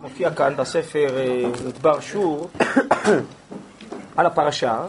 [0.00, 1.06] מופיע כאן בספר
[1.66, 2.50] מדבר שור
[4.16, 4.86] על הפרשה.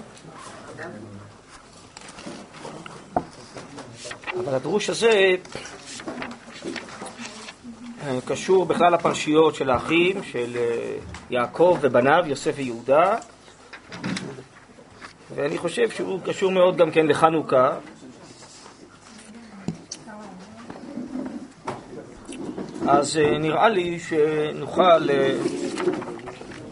[4.39, 5.35] אבל הדרוש הזה
[8.25, 10.57] קשור בכלל לפרשיות של האחים, של
[11.29, 13.17] יעקב ובניו, יוסף ויהודה.
[15.35, 17.77] ואני חושב שהוא קשור מאוד גם כן לחנוכה
[22.87, 24.99] אז נראה לי שנוכל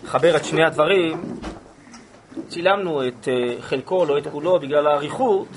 [0.04, 1.22] לחבר את שני הדברים.
[2.48, 3.28] צילמנו את
[3.62, 5.48] חלקו, לא את כולו, בגלל האריכות.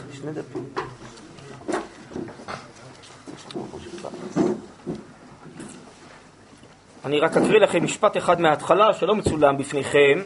[7.05, 10.23] אני רק אקריא לכם משפט אחד מההתחלה שלא מצולם בפניכם.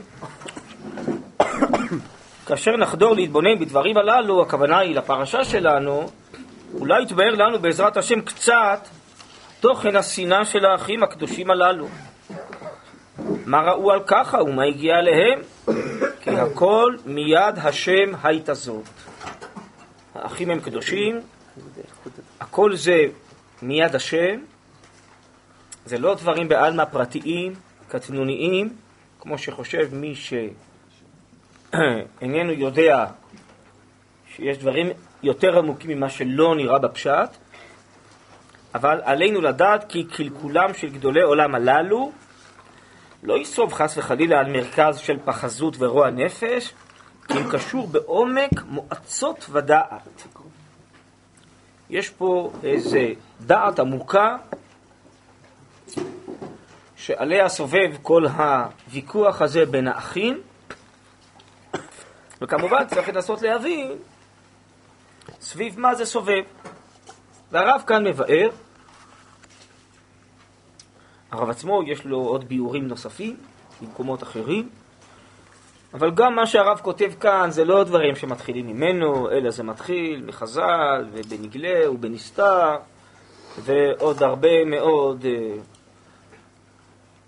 [2.47, 6.09] כאשר נחדור להתבונן בדברים הללו, הכוונה היא לפרשה שלנו,
[6.81, 8.89] אולי יתבהר לנו בעזרת השם קצת
[9.61, 11.89] תוכן השנאה של האחים הקדושים הללו.
[13.47, 15.41] מה ראו על ככה ומה הגיע אליהם?
[16.21, 18.85] כי הכל מיד השם הייתה זאת.
[20.15, 21.21] האחים הם קדושים,
[22.41, 23.05] הכל זה
[23.63, 24.41] מיד השם,
[25.85, 27.55] זה לא דברים בעלמא פרטיים,
[27.89, 28.77] קטנוניים,
[29.21, 30.15] כמו שחושב מי
[31.73, 33.07] שאיננו יודע
[34.37, 34.91] שיש דברים
[35.23, 37.31] יותר עמוקים ממה שלא נראה בפשט,
[38.75, 42.13] אבל עלינו לדעת כי קלקולם של גדולי עולם הללו
[43.23, 46.75] לא יסוב חס וחלילה על מרכז של פחזות ורוע נפש,
[47.29, 50.27] כי הם קשור בעומק מועצות ודעת.
[51.91, 54.37] יש פה איזה דעת עמוקה
[56.97, 60.41] שעליה סובב כל הוויכוח הזה בין האחים,
[62.41, 63.93] וכמובן צריך לנסות להבין
[65.41, 66.43] סביב מה זה סובב.
[67.53, 68.49] והרב כאן מבאר,
[71.31, 73.37] הרב עצמו יש לו עוד ביאורים נוספים
[73.81, 74.69] במקומות אחרים,
[75.95, 81.07] אבל גם מה שהרב כותב כאן זה לא דברים שמתחילים ממנו, אלא זה מתחיל מחז"ל
[81.13, 82.77] ובנגלה ובנסתר
[83.59, 85.25] ועוד הרבה מאוד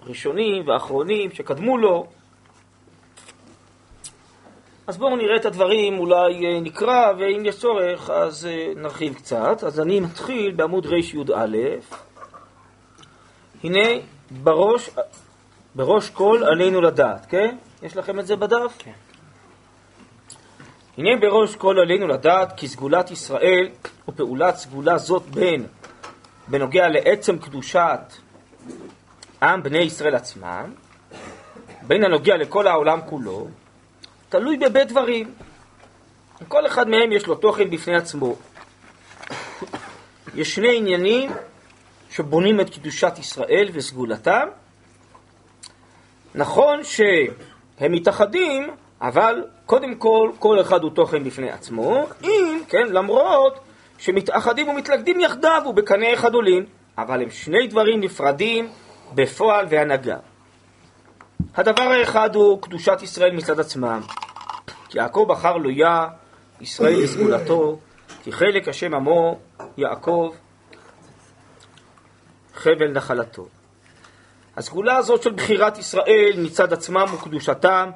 [0.07, 2.07] ראשונים ואחרונים שקדמו לו.
[4.91, 9.65] אז בואו נראה את הדברים, אולי נקרא, ואם יש צורך אז נרחיב קצת.
[9.65, 11.57] אז אני מתחיל בעמוד רי"א.
[13.65, 13.89] הנה,
[14.31, 14.91] בראש,
[15.75, 17.57] בראש כל עלינו לדעת, כן?
[17.83, 18.75] יש לכם את זה בדף?
[18.79, 18.93] כן.
[20.99, 23.69] הנה בראש כל עלינו לדעת כי סגולת ישראל
[24.09, 25.67] ופעולת סגולה זאת בין
[26.49, 28.01] בנוגע לעצם קדושת
[29.43, 30.73] עם בני ישראל עצמם,
[31.83, 33.47] בין הנוגע לכל העולם כולו,
[34.31, 35.35] תלוי בבית דברים.
[36.49, 38.37] כל אחד מהם יש לו תוכן בפני עצמו.
[40.35, 41.31] יש שני עניינים
[42.11, 44.49] שבונים את קדושת ישראל וסגולתם.
[46.35, 48.71] נכון שהם מתאחדים,
[49.01, 53.61] אבל קודם כל, כל אחד הוא תוכן בפני עצמו, אם, כן, למרות
[53.99, 56.67] שמתאחדים ומתלכדים יחדיו ובקנה אחד עולים,
[56.99, 58.69] אבל הם שני דברים נפרדים
[59.15, 60.17] בפועל והנהגה.
[61.55, 64.01] הדבר האחד הוא קדושת ישראל מצד עצמם.
[64.89, 66.07] כי יעקב בחר לו יה,
[66.61, 67.79] ישראל לסגולתו,
[68.23, 69.39] כי חלק השם עמו,
[69.77, 70.31] יעקב,
[72.55, 73.47] חבל נחלתו.
[74.57, 77.91] הסגולה הזאת של בחירת ישראל מצד עצמם וקדושתם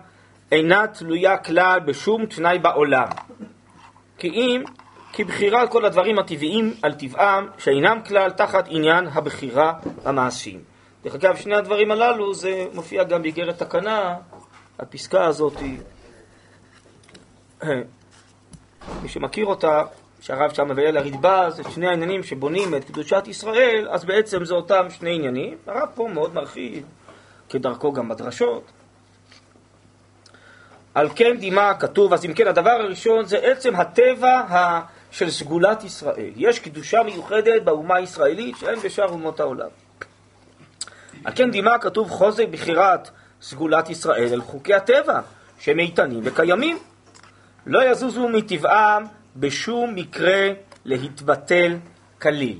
[0.53, 3.09] אינה תלויה כלל בשום תנאי בעולם.
[4.19, 4.63] כי אם,
[5.13, 9.73] כי בחירת כל הדברים הטבעיים על טבעם, שאינם כלל תחת עניין הבחירה
[10.05, 10.74] המעשיים.
[11.05, 14.17] דרך אגב, שני הדברים הללו, זה מופיע גם באיגרת תקנה,
[14.79, 15.55] הפסקה הזאת,
[19.03, 19.83] מי שמכיר אותה,
[20.21, 24.87] שהרב שם מביא לרדב"ז, את שני העניינים שבונים את קדושת ישראל, אז בעצם זה אותם
[24.91, 25.57] שני עניינים.
[25.67, 26.85] הרב פה מאוד מרחיב,
[27.49, 28.73] כדרכו גם בדרשות.
[30.95, 36.33] על כן דימה כתוב, אז אם כן, הדבר הראשון זה עצם הטבע של סגולת ישראל.
[36.37, 39.69] יש קדושה מיוחדת באומה הישראלית שאין בשאר אומות העולם.
[41.25, 43.11] על כן דימה כתוב חוזק בחירת
[43.41, 45.21] סגולת ישראל אל חוקי הטבע,
[45.59, 46.79] שהם איתנים וקיימים.
[47.67, 49.05] לא יזוזו מטבעם
[49.37, 50.49] בשום מקרה
[50.85, 51.77] להתבטל
[52.23, 52.59] כליל.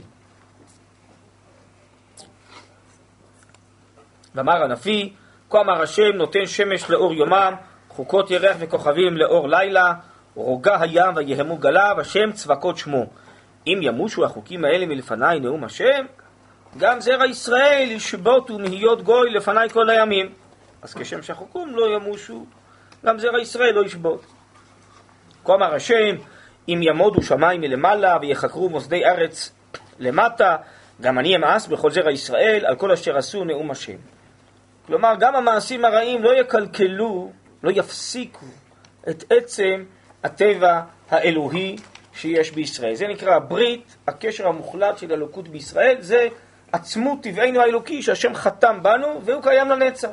[4.35, 5.11] ואמר הנביא,
[5.51, 7.55] כה אמר השם נותן שמש לאור יומם,
[7.89, 9.93] חוקות ירח וכוכבים לאור לילה,
[10.35, 13.07] רוגע הים ויהמו גליו, השם צבקות שמו.
[13.67, 16.05] אם ימושו החוקים האלה מלפניי נאום השם,
[16.79, 20.33] גם זרע ישראל ישבותו מהיות גוי לפניי כל הימים.
[20.83, 22.47] אז כשם שהחוקים לא ימושו,
[23.05, 24.25] גם זרע ישראל לא ישבות.
[25.45, 26.17] כה אמר השם,
[26.69, 29.53] אם ימודו שמיים מלמעלה ויחקרו מוסדי ארץ
[29.99, 30.57] למטה,
[31.01, 33.97] גם אני אמאס בכל זרע ישראל על כל אשר עשו נאום השם.
[34.87, 37.33] כלומר, גם המעשים הרעים לא יקלקלו,
[37.63, 38.47] לא יפסיקו
[39.09, 39.85] את עצם
[40.25, 40.81] הטבע
[41.11, 41.77] האלוהי
[42.15, 42.95] שיש בישראל.
[42.95, 46.29] זה נקרא ברית, הקשר המוחלט של אלוקות בישראל, זה
[46.75, 50.09] עצמות טבענו האלוקי שהשם חתם בנו והוא קיים לנצח.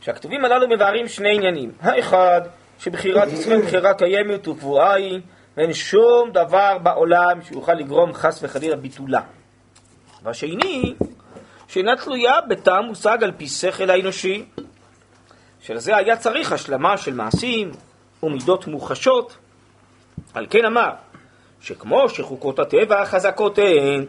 [0.00, 1.72] שהכתובים הללו מבארים שני עניינים.
[1.80, 2.40] האחד,
[2.78, 5.20] שבחירת ישראל בחירה קיימת וקבועה היא,
[5.56, 9.20] ואין שום דבר בעולם שיוכל לגרום חס וחלילה ביטולה.
[10.22, 10.94] והשני,
[11.68, 14.44] שאינה תלויה בטעם מושג על פי שכל האנושי,
[15.60, 17.70] שלזה היה צריך השלמה של מעשים
[18.22, 19.36] ומידות מוחשות.
[20.34, 20.90] על כן אמר,
[21.64, 24.06] שכמו שחוקות הטבע חזקות הן,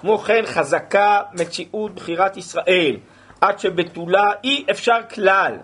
[0.00, 2.96] כמו כן חזקה מציאות בחירת ישראל,
[3.40, 5.56] עד שבתולה אי אפשר כלל,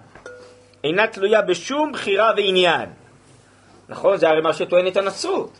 [0.84, 2.88] אינה תלויה בשום בחירה ועניין.
[3.88, 4.16] נכון?
[4.16, 5.58] זה הרי מה שטוענת הנצרות.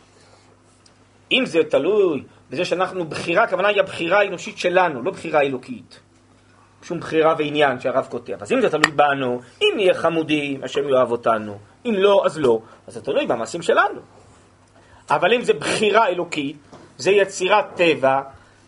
[1.31, 5.99] אם זה תלוי בזה שאנחנו בחירה, הכוונה היא הבחירה האנושית שלנו, לא בחירה אלוקית.
[6.83, 8.41] שום בחירה ועניין שהרב כותב.
[8.41, 11.57] אז אם זה תלוי בנו, אם נהיה חמודים, השם יאהב אותנו.
[11.85, 12.59] אם לא, אז לא.
[12.87, 13.99] אז זה תלוי במעשים שלנו.
[15.09, 16.57] אבל אם זה בחירה אלוקית,
[16.97, 18.21] זה יצירת טבע,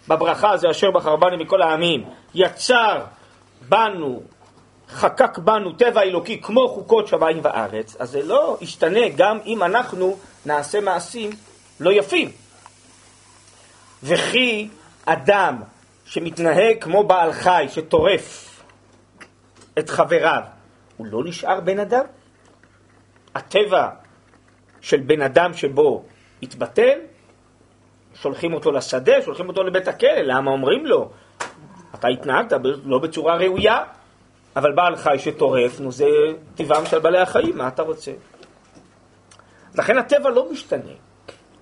[0.09, 3.03] בברכה זה אשר בחר בנו מכל העמים, יצר
[3.69, 4.21] בנו,
[4.89, 10.17] חקק בנו טבע אלוקי כמו חוקות שמיים וארץ, אז זה לא ישתנה גם אם אנחנו
[10.45, 11.29] נעשה מעשים
[11.79, 12.31] לא יפים.
[14.03, 14.69] וכי
[15.05, 15.61] אדם
[16.05, 18.45] שמתנהג כמו בעל חי, שטורף
[19.79, 20.41] את חבריו,
[20.97, 22.05] הוא לא נשאר בן אדם?
[23.35, 23.89] הטבע
[24.81, 26.03] של בן אדם שבו
[26.43, 26.99] התבטל,
[28.21, 31.09] שולחים אותו לשדה, שולחים אותו לבית הכלא, למה אומרים לו?
[31.95, 33.83] אתה התנהגת לא בצורה ראויה,
[34.55, 36.07] אבל בעל חי שטורף, נו זה
[36.55, 38.11] טבעם של בעלי החיים, מה אתה רוצה?
[39.75, 40.91] לכן הטבע לא משתנה.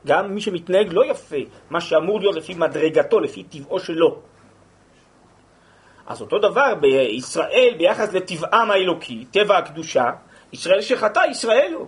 [0.05, 1.35] גם מי שמתנהג לא יפה,
[1.69, 4.19] מה שאמור להיות לפי מדרגתו, לפי טבעו שלו.
[6.07, 10.11] אז אותו דבר בישראל ביחס לטבעם האלוקי, טבע הקדושה,
[10.53, 11.87] ישראל שחטא, ישראל הוא.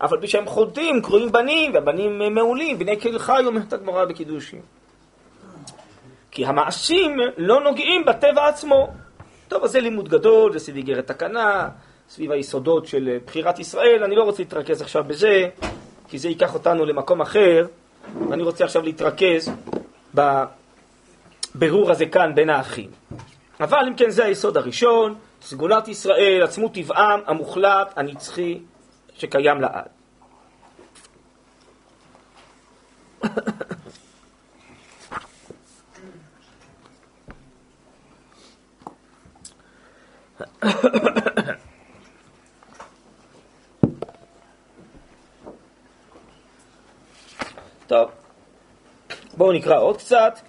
[0.00, 4.60] אבל כשהם חוטאים, קרויים בנים, והבנים מעולים, בני כל חי, אומרת הגמרא בקידושים.
[6.30, 8.88] כי המעשים לא נוגעים בטבע עצמו.
[9.48, 11.68] טוב, אז זה לימוד גדול, זה סביב איגרת תקנה,
[12.10, 15.48] סביב היסודות של בחירת ישראל, אני לא רוצה להתרכז עכשיו בזה,
[16.08, 17.66] כי זה ייקח אותנו למקום אחר,
[18.28, 19.50] ואני רוצה עכשיו להתרכז
[20.14, 22.90] בבירור הזה כאן בין האחים.
[23.60, 28.58] אבל אם כן זה היסוד הראשון, סגולת ישראל, עצמות טבעם המוחלט, הנצחי,
[29.18, 29.88] שקיים לעד.
[47.86, 48.10] טוב,
[49.36, 50.40] בואו נקרא עוד קצת.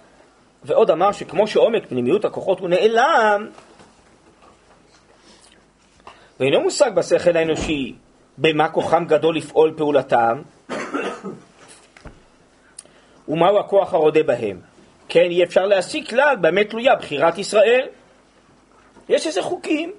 [0.63, 3.49] ועוד אמר שכמו שעומק פנימיות הכוחות הוא נעלם,
[6.39, 7.95] ואינו מושג בשכל האנושי
[8.41, 10.41] במה כוחם גדול לפעול פעולתם,
[13.27, 14.61] ומהו הכוח הרודה בהם.
[15.09, 17.87] כן, אי אפשר להסיק כלל במה תלויה בחירת ישראל.
[19.09, 19.91] יש איזה חוקים,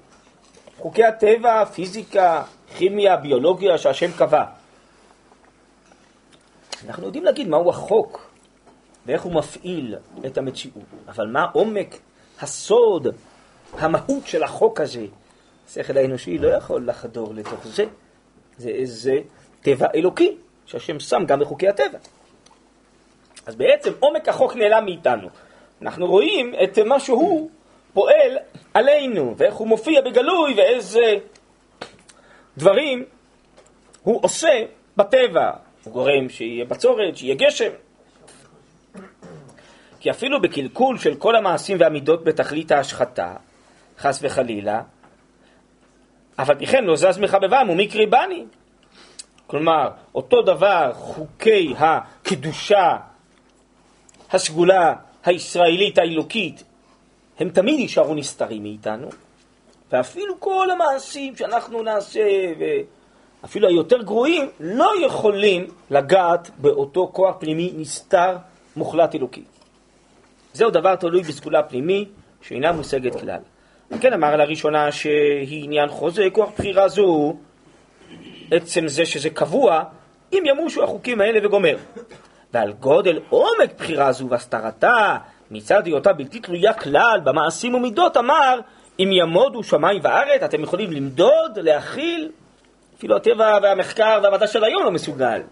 [0.79, 2.43] חוקי הטבע, פיזיקה,
[2.77, 4.45] כימיה, ביולוגיה, שהשם קבע.
[6.87, 8.31] אנחנו יודעים להגיד מהו החוק
[9.07, 9.97] ואיך הוא מפעיל
[10.27, 11.97] את המציאות, אבל מה עומק,
[12.41, 13.07] הסוד,
[13.73, 15.07] המהות של החוק הזה?
[15.69, 17.85] השכל האנושי לא יכול לחדור לתוך זה.
[18.61, 19.15] זה איזה
[19.63, 20.37] טבע אלוקי
[20.67, 21.99] שהשם שם גם בחוקי הטבע.
[23.47, 25.29] אז בעצם עומק החוק נעלם מאיתנו.
[25.83, 27.51] אנחנו רואים את מה שהוא
[27.93, 28.37] פועל
[28.75, 31.15] עלינו, ואיך הוא מופיע בגלוי, ואיזה
[32.57, 33.05] דברים
[34.03, 34.65] הוא עושה
[34.97, 35.51] בטבע.
[35.85, 37.71] הוא גורם שיהיה בצורת, שיהיה גשם.
[40.01, 43.35] כי אפילו בקלקול של כל המעשים והמידות בתכלית ההשחתה,
[43.99, 44.83] חס וחלילה,
[46.37, 48.45] אף על פי כן לא זז מחבבם ומקרי בני.
[49.47, 52.97] כלומר, אותו דבר חוקי הקדושה,
[54.31, 54.95] הסגולה
[55.25, 56.65] הישראלית האלוקית,
[57.39, 59.09] הם תמיד יישארו נסתרים מאיתנו,
[59.93, 62.21] ואפילו כל המעשים שאנחנו נעשה,
[63.43, 68.37] ואפילו היותר גרועים, לא יכולים לגעת באותו כוח פנימי נסתר
[68.77, 69.43] מוחלט אלוקי.
[70.53, 72.05] זהו דבר תלוי בסגולה פנימי,
[72.43, 73.41] שאינה מושגת כלל.
[73.99, 77.37] כן אמר לראשונה שהיא עניין חוזה, כוח בחירה זו,
[78.51, 79.83] עצם זה שזה קבוע,
[80.33, 81.77] אם ימושו החוקים האלה וגומר.
[82.53, 85.17] ועל גודל עומק בחירה זו והסתרתה,
[85.51, 88.61] מצד היותה בלתי תלויה כלל במעשים ומידות, אמר,
[89.01, 92.31] אם ימודו שמיים וארץ, אתם יכולים למדוד, להכיל,
[92.99, 95.43] אפילו הטבע והמחקר והמדע של היום לא מסוגל.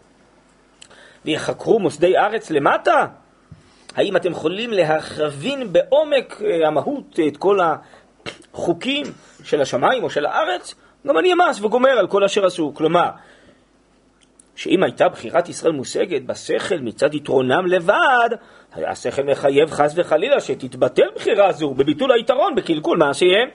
[1.25, 3.07] ויחקרו מוסדי ארץ למטה,
[3.97, 7.61] האם אתם יכולים להכווין בעומק אה, המהות את כל
[8.55, 9.07] החוקים
[9.45, 10.75] של השמיים או של הארץ?
[11.07, 12.73] גם אני אמס וגומר על כל אשר עשו.
[12.75, 13.09] כלומר,
[14.57, 18.31] שאם הייתה בחירת ישראל מושגת בשכל מצד יתרונם לבד,
[18.73, 23.49] השכל מחייב חס וחלילה שתתבטל בחירה זו בביטול היתרון, בקלקול מעשיהם.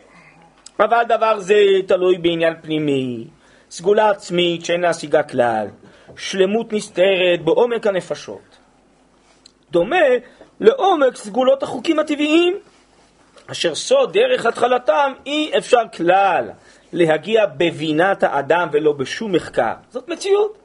[0.80, 1.56] אבל דבר זה
[1.88, 3.28] תלוי בעניין פנימי,
[3.70, 5.68] סגולה עצמית שאין להשיגה כלל,
[6.18, 8.58] שלמות נסתרת בעומק הנפשות.
[9.72, 10.06] דומה
[10.60, 12.58] לעומק סגולות החוקים הטבעיים,
[13.48, 16.50] אשר סוד דרך התחלתם אי אפשר כלל
[16.94, 19.74] להגיע בבינת האדם ולא בשום מחקר.
[19.90, 20.58] זאת מציאות.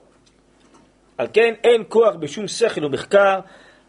[1.19, 3.41] על כן אין כוח בשום שכל ומחקר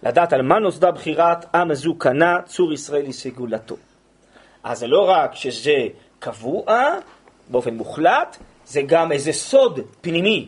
[0.04, 3.76] לדעת על מה נוסדה בחירת עם הזו קנה צור ישראל לסגולתו.
[4.64, 5.88] אז זה לא רק שזה
[6.20, 6.66] קבוע
[7.48, 10.48] באופן מוחלט, זה גם איזה סוד פנימי.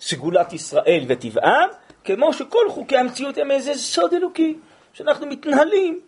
[0.00, 1.68] סגולת ישראל וטבעם,
[2.04, 4.56] כמו שכל חוקי המציאות הם איזה סוד אלוקי,
[4.92, 6.00] שאנחנו מתנהלים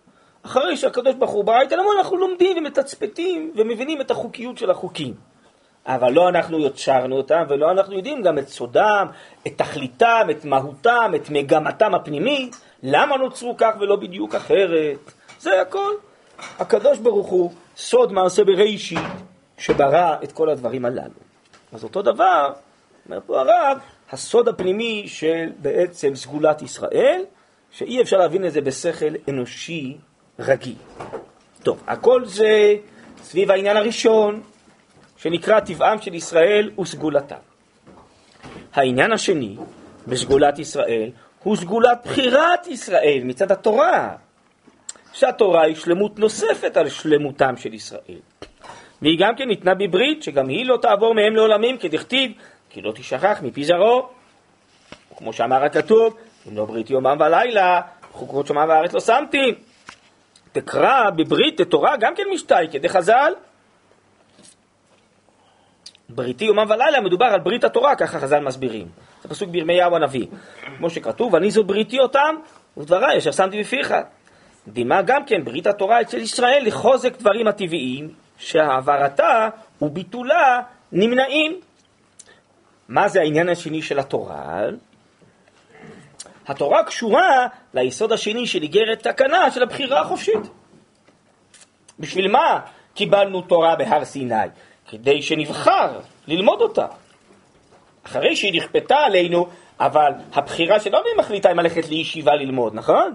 [0.43, 5.15] אחרי שהקדוש ברוך הוא ברא איתנו, אנחנו לומדים ומתצפתים ומבינים את החוקיות של החוקים.
[5.87, 9.07] אבל לא אנחנו יוצרנו אותם, ולא אנחנו יודעים גם את סודם,
[9.47, 14.99] את תכליתם, את מהותם, את מגמתם הפנימית, למה נוצרו כך ולא בדיוק אחרת.
[15.41, 15.93] זה הכל.
[16.59, 18.99] הקדוש ברוך הוא סוד מעשה בראשית,
[19.59, 21.21] שברא את כל הדברים הללו.
[21.73, 22.53] אז אותו דבר,
[23.07, 23.79] אומר פה הרב,
[24.11, 27.23] הסוד הפנימי של בעצם סגולת ישראל,
[27.71, 29.97] שאי אפשר להבין את זה בשכל אנושי
[30.41, 30.75] רגיל.
[31.63, 32.75] טוב, הכל זה
[33.23, 34.43] סביב העניין הראשון,
[35.17, 37.37] שנקרא טבעם של ישראל וסגולתם.
[38.75, 39.57] העניין השני
[40.07, 41.11] בסגולת ישראל
[41.43, 44.17] הוא סגולת בחירת ישראל מצד התורה,
[45.13, 48.21] שהתורה היא שלמות נוספת על שלמותם של ישראל.
[49.03, 52.33] והיא גם כן ניתנה בברית, שגם היא לא תעבור מהם לעולמים, כדכתיב,
[52.71, 54.09] כי לא תשכח מפי זרעו.
[55.17, 56.17] כמו שאמר הכתוב,
[56.49, 57.81] אם לא ברית יומם ולילה,
[58.13, 59.55] חוקרות שמם וארץ לא שמתי.
[60.53, 63.33] תקרא בברית תורה גם כן משתי, כדי חז"ל.
[66.09, 68.89] בריתי יומם ולילה מדובר על ברית התורה, ככה חז"ל מסבירים.
[69.23, 70.27] זה פסוק בירמיהו הנביא.
[70.79, 72.35] כמו שכתוב, אני זו בריתי אותם,
[72.77, 73.95] ודבריי אשר שמתי בפיך.
[74.69, 79.49] דימה גם כן ברית התורה אצל ישראל לחוזק דברים הטבעיים, שהעברתה
[79.83, 80.61] וביטולה
[80.93, 81.61] נמנעים.
[82.89, 84.63] מה זה העניין השני של התורה?
[86.51, 90.51] התורה קשורה ליסוד השני של איגרת תקנה של הבחירה החופשית.
[91.99, 92.61] בשביל מה
[92.95, 94.35] קיבלנו תורה בהר סיני?
[94.89, 96.87] כדי שנבחר ללמוד אותה.
[98.07, 99.47] אחרי שהיא נכפתה עלינו,
[99.81, 103.15] אבל הבחירה שלנו היא מחליטה אם ללכת לישיבה ללמוד, נכון?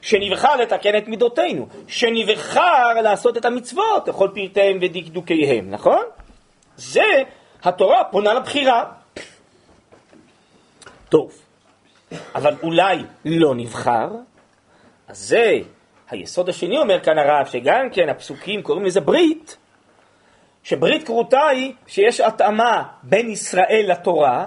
[0.00, 6.02] שנבחר לתקן את מידותינו, שנבחר לעשות את המצוות לכל פרטיהם ודקדוקיהם, נכון?
[6.76, 7.22] זה
[7.62, 8.84] התורה פונה לבחירה.
[11.08, 11.32] טוב,
[12.34, 14.08] אבל אולי לא נבחר,
[15.08, 15.58] אז זה
[16.10, 19.56] היסוד השני אומר כאן הרב, שגם כן הפסוקים קוראים לזה ברית,
[20.62, 24.46] שברית כרותה היא שיש התאמה בין ישראל לתורה,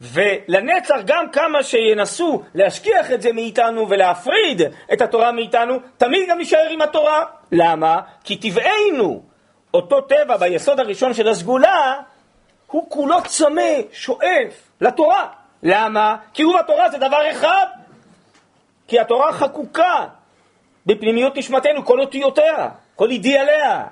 [0.00, 6.68] ולנצח גם כמה שינסו להשכיח את זה מאיתנו ולהפריד את התורה מאיתנו, תמיד גם נשאר
[6.70, 7.24] עם התורה.
[7.52, 8.00] למה?
[8.24, 9.22] כי טבענו,
[9.74, 12.00] אותו טבע ביסוד הראשון של הסגולה,
[12.66, 15.26] הוא כולו צמא, שואף לתורה.
[15.62, 16.16] למה?
[16.34, 17.66] כי הוא התורה זה דבר אחד.
[18.88, 20.06] כי התורה חקוקה
[20.86, 23.84] בפנימיות נשמתנו, כל אותיותיה, כל אידיאליה.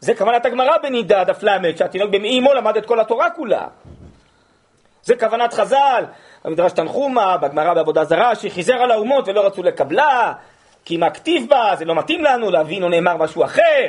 [0.00, 3.66] זה כוונת הגמרא בנידה, דף ל', שהתינוק במאימו למד את כל התורה כולה.
[5.02, 6.04] זה כוונת חז"ל,
[6.44, 10.32] במדרש תנחומה, בגמרא בעבודה זרה, שחיזר על האומות ולא רצו לקבלה,
[10.84, 13.88] כי מה כתיב בה, זה לא מתאים לנו, להבין או נאמר משהו אחר.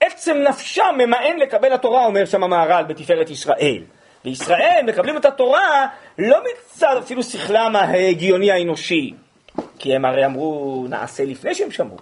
[0.00, 3.82] עצם נפשם ממאן לקבל התורה, אומר שם המהר"ל בתפארת ישראל.
[4.24, 5.86] בישראל מקבלים את התורה
[6.18, 9.14] לא מצד אפילו שכלם ההגיוני האנושי,
[9.78, 11.96] כי הם הרי אמרו נעשה לפני שהם שמעו,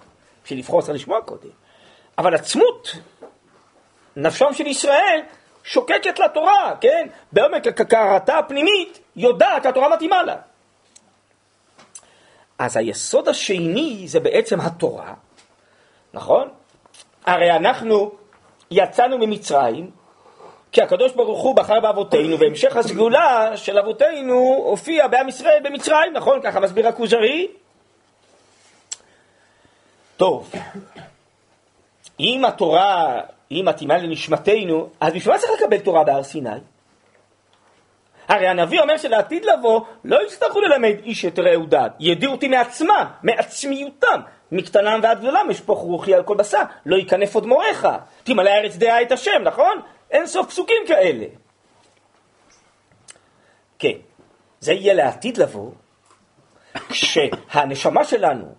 [0.45, 1.50] בשביל לבחור צריך לשמוע קודם.
[2.19, 2.97] אבל עצמות
[4.17, 5.21] נפשם של ישראל
[5.65, 7.07] שוקקת לתורה, כן?
[7.33, 10.37] בעומק הכרתה הפנימית יודעת שהתורה מתאימה לה.
[12.59, 15.15] אז היסוד השני זה בעצם התורה,
[16.15, 16.49] נכון?
[17.27, 18.12] הרי אנחנו
[18.71, 19.91] יצאנו ממצרים,
[20.73, 24.35] כי הקדוש ברוך הוא בחר באבותינו, והמשך הסגולה של אבותינו
[24.65, 26.41] הופיע בעם ישראל במצרים, נכון?
[26.43, 27.49] ככה מסביר הכוזרי.
[30.17, 30.53] טוב,
[32.21, 36.50] אם התורה היא מתאימה לנשמתנו, אז בשביל מה צריך לקבל תורה בהר סיני?
[38.29, 43.05] הרי הנביא אומר שלעתיד לבוא לא יצטרכו ללמד איש את רעהו דעת, ידיעו אותי מעצמם,
[43.23, 44.21] מעצמיותם,
[44.53, 47.89] מקטנם ועד גדולם אשפוך רוחי על כל בשר, לא ייכנף עוד מוריך,
[48.25, 49.81] תמלא הארץ דעה את השם, נכון?
[50.11, 51.26] אין סוף פסוקים כאלה.
[53.79, 53.95] כן,
[54.61, 55.71] זה יהיה לעתיד לבוא,
[56.88, 58.55] כשהנשמה שלנו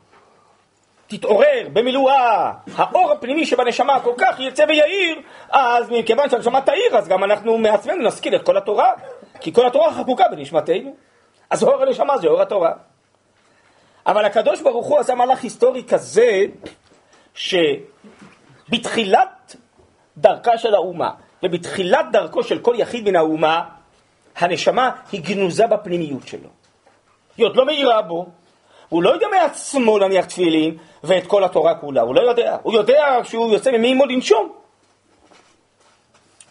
[1.07, 7.23] תתעורר במילואה, האור הפנימי שבנשמה כל כך יצא ויאיר, אז מכיוון שהנשמה תאיר, אז גם
[7.23, 8.91] אנחנו מעצמנו נשכיל את כל התורה,
[9.39, 10.95] כי כל התורה חקוקה בנשמתנו.
[11.49, 12.71] אז אור הנשמה זה אור התורה.
[14.05, 16.41] אבל הקדוש ברוך הוא עשה מהלך היסטורי כזה,
[18.63, 19.55] שבתחילת
[20.17, 21.11] דרכה של האומה,
[21.43, 23.63] ובתחילת דרכו של כל יחיד מן האומה,
[24.35, 26.49] הנשמה היא גנוזה בפנימיות שלו.
[27.37, 28.25] היא עוד לא מאירה בו,
[28.89, 32.57] הוא לא יודע מעצמו להניח תפילין ואת כל התורה כולה, הוא לא יודע.
[32.63, 34.51] הוא יודע שהוא יוצא ממימו לנשום.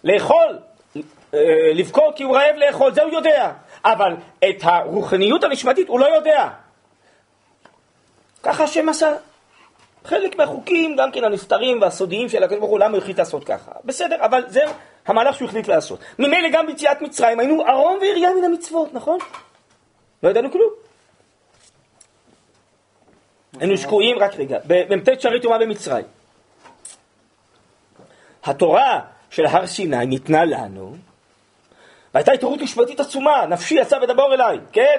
[0.04, 0.58] לאכול,
[1.34, 3.52] אה, לבכות כי הוא רעב לאכול, זה הוא יודע.
[3.84, 4.16] אבל
[4.48, 6.48] את הרוחניות הנשמתית הוא לא יודע.
[8.42, 9.14] ככה השם עשה.
[10.04, 13.72] חלק מהחוקים, גם כן הנסתרים והסודיים של הקדוש ברוך הוא, למה הוא החליט לעשות ככה?
[13.84, 14.60] בסדר, אבל זה
[15.06, 16.00] המהלך שהוא החליט לעשות.
[16.18, 19.18] ממילא גם ביציאת מצרים היינו ערום ועירייה מן המצוות, נכון?
[20.22, 20.70] לא ידענו כלום.
[23.60, 26.04] היינו שקועים, רק רגע, במ"ט שערי טומאה במצרים.
[28.44, 30.96] התורה של הר סיני ניתנה לנו,
[32.14, 34.96] והייתה התעוררות משפטית עצומה, נפשי יצא ודבור אליי, כן?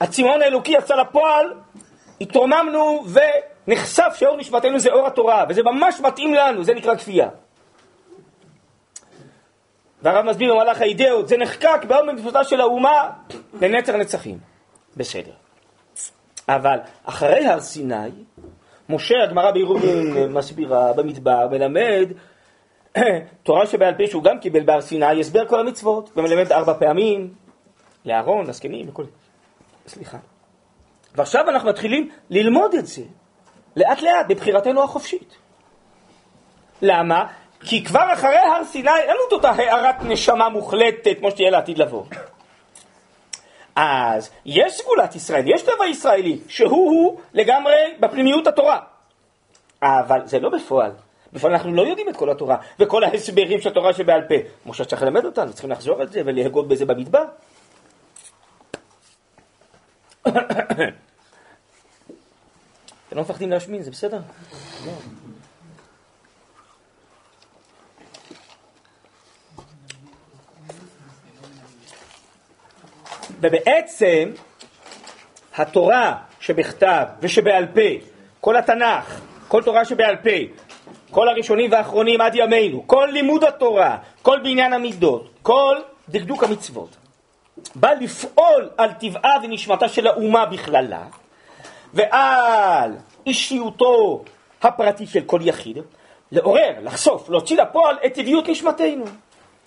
[0.00, 1.54] הצמאון האלוקי יצא לפועל,
[2.20, 3.04] התרוממנו
[3.66, 7.28] ונחשף שאור נשמתנו זה אור התורה, וזה ממש מתאים לנו, זה נקרא כפייה.
[10.02, 13.10] והרב מסביר במהלך האידאות, זה נחקק באור מצוותה של האומה
[13.60, 14.38] לנצר נצחים.
[14.96, 15.32] בסדר.
[16.48, 18.10] אבל אחרי הר סיני,
[18.88, 22.08] משה, הגמרא בעירובין מסבירה במדבר, מלמד
[23.42, 27.34] תורה שבעל פה שהוא גם קיבל בהר סיני, הסבר כל המצוות, ומלמד ארבע פעמים
[28.04, 29.04] לאהרון, לזקנים וכל...
[29.88, 30.18] סליחה.
[31.16, 33.02] ועכשיו אנחנו מתחילים ללמוד את זה,
[33.76, 35.36] לאט לאט, בבחירתנו החופשית.
[36.82, 37.26] למה?
[37.60, 41.78] כי כבר אחרי הר סיני אין לנו את אותה הארת נשמה מוחלטת כמו שתהיה לעתיד
[41.78, 42.04] לבוא.
[43.76, 48.78] אז יש סגולת ישראל, יש טבע ישראלי, שהוא-הוא לגמרי בפנימיות התורה.
[49.82, 50.90] אבל זה לא בפועל.
[51.32, 54.34] בפועל אנחנו לא יודעים את כל התורה, וכל ההסברים של התורה שבעל פה.
[54.66, 57.24] משה צריך ללמד אותנו, צריכים לחזור על זה ולהגות בזה במדבר.
[63.16, 64.20] לא מפחדים להשמין, זה בסדר?
[73.40, 74.30] ובעצם
[75.54, 78.06] התורה שבכתב ושבעל פה,
[78.40, 80.64] כל התנ"ך, כל תורה שבעל פה,
[81.10, 85.76] כל הראשונים והאחרונים עד ימינו, כל לימוד התורה, כל בעניין המידות, כל
[86.08, 86.96] דקדוק המצוות,
[87.74, 91.04] בא לפעול על טבעה ונשמתה של האומה בכללה,
[91.96, 92.92] ועל
[93.26, 94.22] אישיותו
[94.62, 95.78] הפרטית של כל יחיד,
[96.32, 99.04] לעורר, לחשוף, להוציא לפועל את טבעיות נשמתנו.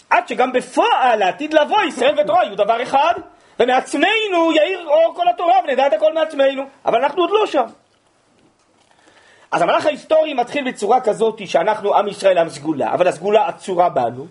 [0.10, 3.14] עד שגם בפועל העתיד לבוא ישראל ותורה יהיו דבר אחד,
[3.60, 7.66] ומעצמנו יאיר אור כל התורה ונדע את הכל מעצמנו, אבל אנחנו עוד לא שם.
[9.52, 14.28] אז המהלך ההיסטורי מתחיל בצורה כזאת שאנחנו עם ישראל עם סגולה, אבל הסגולה עצורה בנו,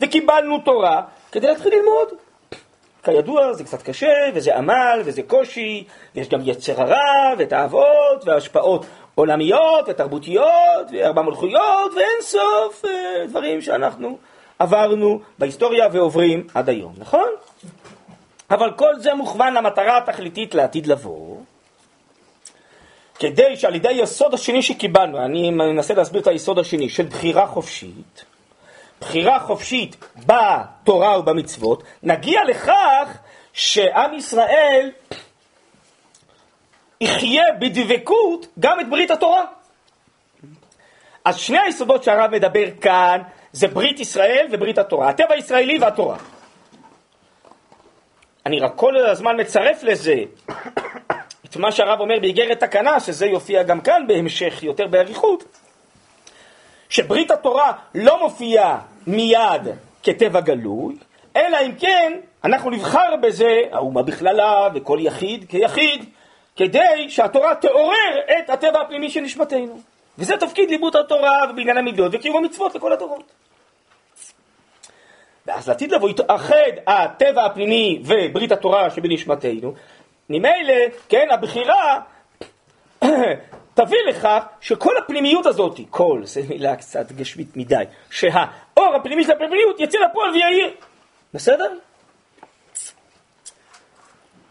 [0.00, 2.08] וקיבלנו תורה כדי להתחיל ללמוד.
[3.06, 9.84] כידוע זה קצת קשה, וזה עמל, וזה קושי, ויש גם יצר הרע, ותאוות, והשפעות עולמיות,
[9.88, 14.18] ותרבותיות, וארבע מלכויות, ואין סוף אה, דברים שאנחנו
[14.58, 17.28] עברנו בהיסטוריה ועוברים עד היום, נכון?
[18.50, 21.36] אבל כל זה מוכוון למטרה התכליתית לעתיד לבוא,
[23.18, 28.24] כדי שעל ידי היסוד השני שקיבלנו, אני מנסה להסביר את היסוד השני, של בחירה חופשית,
[29.00, 33.18] בחירה חופשית בתורה ובמצוות, נגיע לכך
[33.52, 34.90] שעם ישראל
[37.00, 39.44] יחיה בדבקות גם את ברית התורה.
[41.24, 43.20] אז שני היסודות שהרב מדבר כאן
[43.52, 46.16] זה ברית ישראל וברית התורה, הטבע הישראלי והתורה.
[48.46, 50.14] אני רק כל הזמן מצרף לזה
[51.44, 55.44] את מה שהרב אומר באיגרת תקנה, שזה יופיע גם כאן בהמשך יותר באריכות,
[56.88, 59.62] שברית התורה לא מופיעה מיד
[60.02, 60.96] כטבע גלוי,
[61.36, 62.12] אלא אם כן
[62.44, 66.04] אנחנו נבחר בזה, האומה בכללה וכל יחיד כיחיד,
[66.56, 69.80] כדי שהתורה תעורר את הטבע הפנימי של נשמתנו.
[70.18, 73.32] וזה תפקיד לימוד התורה ובעניין המידות וקיום המצוות לכל הדורות.
[75.46, 79.74] ואז לעתיד לבוא יתאחד הטבע הפנימי וברית התורה שבנשמתנו,
[80.30, 80.74] ממילא,
[81.08, 82.00] כן, הבחירה
[83.76, 89.80] תביא לכך שכל הפנימיות הזאת, כל, זו מילה קצת גשמית מדי, שהאור הפנימי של הפנימיות
[89.80, 90.74] יצא לפועל ויעיר.
[91.34, 91.78] בסדר?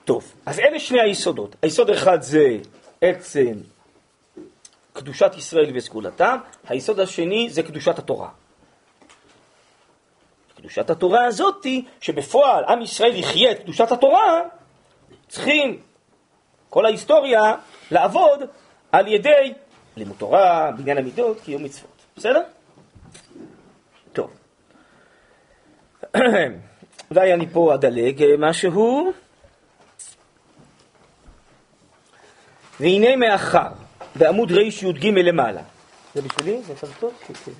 [0.06, 1.56] טוב, אז אלה שני היסודות.
[1.62, 2.58] היסוד אחד זה
[3.02, 3.54] עצם
[4.94, 8.30] קדושת ישראל וסגולתם, היסוד השני זה קדושת התורה.
[10.58, 14.42] קדושת התורה הזאתי, שבפועל עם ישראל יחיה את קדושת התורה,
[15.28, 15.80] צריכים
[16.70, 17.56] כל ההיסטוריה
[17.92, 18.40] לעבוד
[18.95, 19.53] על ידי
[19.97, 22.01] לימוד תורה, בניין המידות, קיום מצוות.
[22.17, 22.41] בסדר?
[24.13, 24.31] טוב.
[27.12, 29.12] אולי אני פה אדלג משהו.
[32.79, 33.69] והנה מאחר,
[34.15, 35.62] בעמוד רי"ג למעלה.
[36.13, 36.62] זה בשבילי?
[36.63, 37.13] זה טוב?
[37.27, 37.51] כן, כן.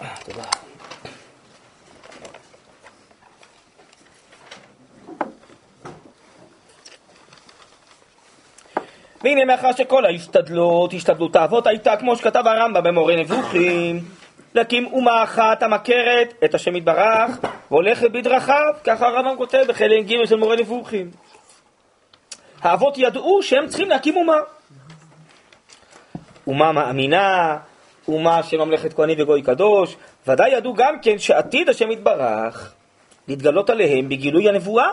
[0.00, 0.61] אה, תודה.
[9.34, 14.00] והנה מאחר שכל ההשתדלות, השתדלות האבות הייתה כמו שכתב הרמב"ם במורה נבוכים,
[14.54, 17.30] להקים אומה אחת המכרת את השם יתברך
[17.70, 21.10] והולכת בדרכיו, ככה הרמב"ם כותב בחלק ג' של מורה נבוכים.
[22.62, 24.36] האבות ידעו שהם צריכים להקים אומה.
[26.46, 27.56] אומה מאמינה,
[28.08, 32.72] אומה ממלכת כהנים וגוי קדוש, ודאי ידעו גם כן שעתיד השם יתברך
[33.28, 34.88] להתגלות עליהם בגילוי הנבואה.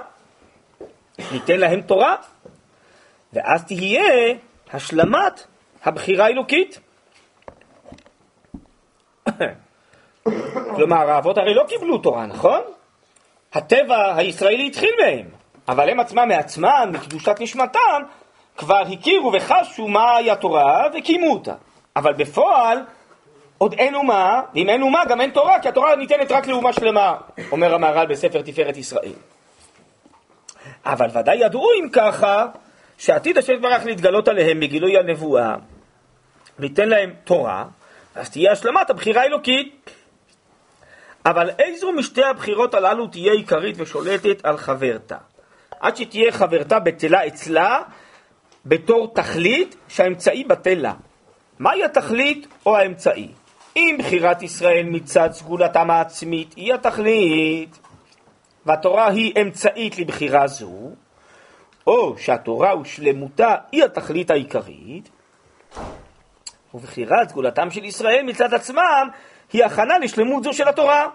[1.32, 2.15] ניתן להם תורה,
[3.34, 4.34] ואז תהיה
[4.74, 5.48] השלמת
[5.84, 6.80] הבחירה האלוקית.
[10.76, 12.62] כלומר, האבות הרי לא קיבלו תורה, נכון?
[13.54, 15.26] הטבע הישראלי התחיל מהם,
[15.68, 18.02] אבל הם עצמם מעצמם, מקדושת נשמתם,
[18.58, 21.54] כבר הכירו וחשו מהי התורה וקיימו אותה.
[21.96, 22.84] אבל בפועל
[23.58, 27.15] עוד אין אומה, ואם אין אומה גם אין תורה, כי התורה ניתנת רק לאומה שלמה,
[27.52, 29.13] אומר המהר"ל בספר תפארת ישראל.
[30.86, 32.46] אבל ודאי ידעו אם ככה,
[33.00, 35.56] שעתיד השם יתברך להתגלות עליהם בגילוי הנבואה,
[36.60, 37.66] וייתן להם תורה,
[38.16, 39.90] אז תהיה השלמת הבחירה האלוקית.
[41.26, 45.18] אבל איזו משתי הבחירות הללו תהיה עיקרית ושולטת על חברתה?
[45.80, 47.82] עד שתהיה חברתה בטלה אצלה
[48.66, 50.94] בתור תכלית שהאמצעי בטל לה.
[51.60, 53.28] מהי התכלית או האמצעי?
[53.76, 57.80] אם בחירת ישראל מצד סגולתם העצמית היא התכלית,
[58.66, 60.92] והתורה היא אמצעית לבחירה זו,
[61.89, 65.10] או שהתורה ושלמותה היא התכלית העיקרית,
[66.73, 69.08] ובחירת סגולתם של ישראל מצד עצמם
[69.54, 71.08] היא הכנה לשלמות זו של התורה.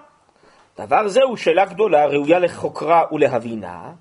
[0.78, 3.92] דבר זה הוא שאלה גדולה, ראויה לחוקרה ולהבינה,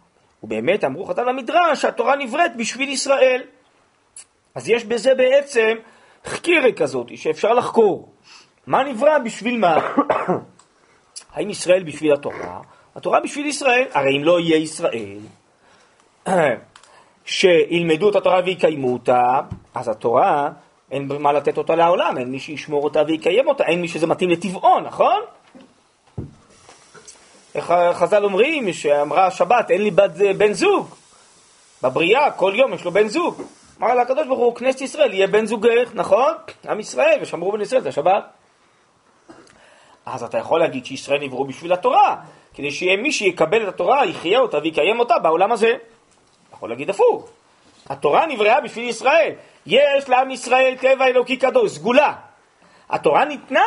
[0.43, 3.41] ובאמת אמרו חתן המדרש שהתורה נבראת בשביל ישראל.
[4.55, 5.75] אז יש בזה בעצם
[6.25, 8.13] חקירה כזאת שאפשר לחקור.
[8.67, 9.77] מה נברא בשביל מה?
[11.33, 12.61] האם ישראל בשביל התורה?
[12.95, 13.85] התורה בשביל ישראל.
[13.93, 15.19] הרי אם לא יהיה ישראל,
[17.25, 19.39] שילמדו את התורה ויקיימו אותה,
[19.75, 20.49] אז התורה,
[20.91, 24.29] אין מה לתת אותה לעולם, אין מי שישמור אותה ויקיים אותה, אין מי שזה מתאים
[24.29, 25.21] לטבעו, נכון?
[27.55, 30.87] איך חז"ל אומרים, שאמרה השבת, אין לי בת בן זוג.
[31.83, 33.41] בבריאה, כל יום יש לו בן זוג.
[33.79, 36.33] אמר לה הקדוש ברוך הוא, כנסת ישראל יהיה בן זוגך, נכון?
[36.69, 38.23] עם ישראל, ושמרו בן ישראל, זה השבת.
[40.05, 42.15] אז אתה יכול להגיד שישראל נבראו בשביל התורה,
[42.53, 45.73] כדי שיהיה מי שיקבל את התורה, יחיה אותה ויקיים אותה בעולם הזה.
[46.53, 47.29] יכול להגיד הפוך.
[47.89, 49.31] התורה נבראה בשביל ישראל.
[49.65, 52.13] יש לעם ישראל טבע אלוקי קדוש, סגולה.
[52.89, 53.61] התורה ניתנה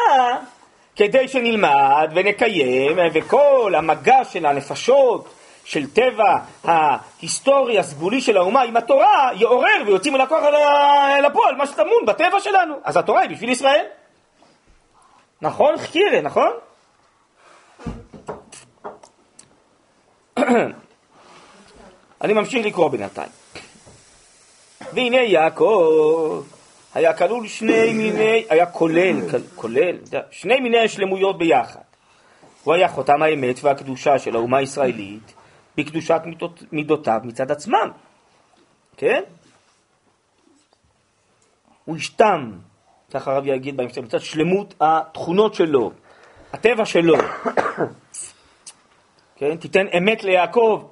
[0.97, 9.31] כדי שנלמד ונקיים, וכל המגע של הנפשות, של טבע ההיסטורי הסגולי של האומה עם התורה,
[9.35, 10.45] יעורר ויוצאים אל הכוח
[11.19, 12.75] אל הפועל, מה שטמון בטבע שלנו.
[12.85, 13.85] אז התורה היא בשביל ישראל.
[15.43, 16.51] נכון, חקירה, נכון?
[22.21, 23.31] אני ממשיך לקרוא בינתיים.
[24.93, 26.45] והנה יעקב
[26.95, 29.17] היה כלול שני מיני, היה כולל,
[29.55, 29.97] כולל,
[30.31, 31.81] שני מיני השלמויות ביחד.
[32.65, 35.35] הוא היה חותם האמת והקדושה של האומה הישראלית
[35.77, 37.91] בקדושת מידות, מידותיו מצד עצמם,
[38.97, 39.23] כן?
[41.85, 42.53] הוא השתם,
[43.11, 45.93] ככה הרב יגיד בהמשך, מצד שלמות התכונות שלו,
[46.53, 47.17] הטבע שלו.
[49.39, 49.57] כן?
[49.57, 50.83] תיתן אמת ליעקב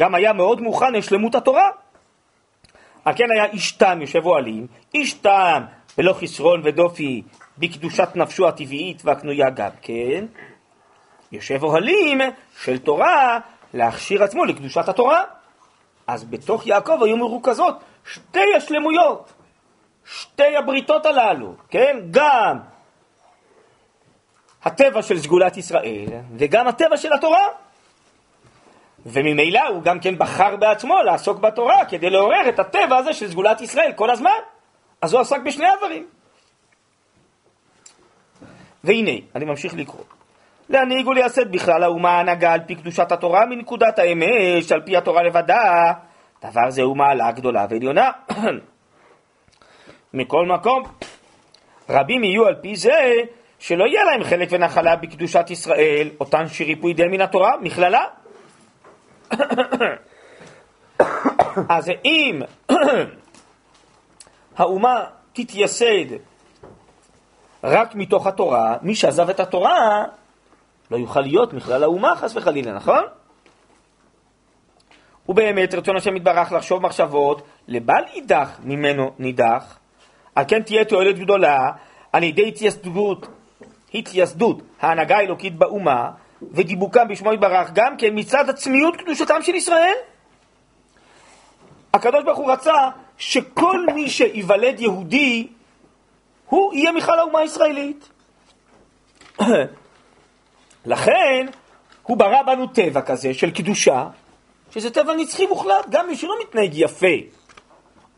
[0.00, 1.68] גם היה מאוד מוכן לשלמות התורה.
[3.04, 5.64] על כן היה איש תם יושב אוהלים, איש תם
[5.98, 7.22] ולא חסרון ודופי
[7.58, 10.24] בקדושת נפשו הטבעית והקנויה גם כן,
[11.32, 12.20] יושב אוהלים
[12.62, 13.38] של תורה
[13.74, 15.22] להכשיר עצמו לקדושת התורה.
[16.06, 17.80] אז בתוך יעקב היו מרוכזות
[18.12, 19.32] שתי השלמויות,
[20.04, 21.96] שתי הבריתות הללו, כן?
[22.10, 22.58] גם
[24.64, 26.06] הטבע של סגולת ישראל
[26.38, 27.48] וגם הטבע של התורה.
[29.06, 33.60] וממילא הוא גם כן בחר בעצמו לעסוק בתורה כדי לעורר את הטבע הזה של סגולת
[33.60, 34.30] ישראל כל הזמן.
[35.02, 36.06] אז הוא עסק בשני הדברים.
[38.84, 40.04] והנה, אני ממשיך לקרוא.
[40.68, 45.92] להנהיג ולייסד בכלל האומה ההנהגה על פי קדושת התורה מנקודת האמת שעל פי התורה לבדה.
[46.44, 48.10] דבר זה הוא מעלה גדולה ועליונה.
[50.14, 50.82] מכל מקום,
[51.88, 53.12] רבים יהיו על פי זה
[53.58, 58.04] שלא יהיה להם חלק ונחלה בקדושת ישראל, אותן שריפוי די מן התורה, מכללה.
[61.68, 62.42] אז אם
[64.56, 66.06] האומה תתייסד
[67.64, 70.04] רק מתוך התורה, מי שעזב את התורה
[70.90, 73.04] לא יוכל להיות מכלל האומה חס וחלילה, נכון?
[75.28, 79.78] ובאמת רצון השם יתברך לחשוב מחשבות לבל יידח ממנו נידח,
[80.34, 81.58] על כן תהיה תועלת גדולה
[82.12, 83.26] על ידי התייסדות,
[83.94, 86.10] התייסדות ההנהגה האלוקית באומה
[86.42, 89.94] ודיבוקם בשמו יתברך גם כן מצד עצמיות קדושתם של ישראל.
[91.94, 92.74] הקדוש ברוך הוא רצה
[93.18, 95.48] שכל מי שייוולד יהודי
[96.46, 98.08] הוא יהיה מכלל האומה הישראלית.
[100.86, 101.46] לכן
[102.02, 104.06] הוא ברא בנו טבע כזה של קדושה,
[104.70, 107.16] שזה טבע נצחי מוחלט, גם מי שלא מתנהג יפה,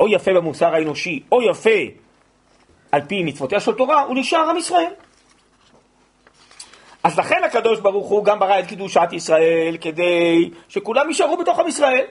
[0.00, 1.80] או יפה במוסר האנושי, או יפה
[2.92, 4.92] על פי מצוותיה של תורה, הוא נשאר עם ישראל.
[7.06, 11.68] אז לכן הקדוש ברוך הוא גם ברא את קדושת ישראל כדי שכולם יישארו בתוך עם
[11.68, 12.04] ישראל.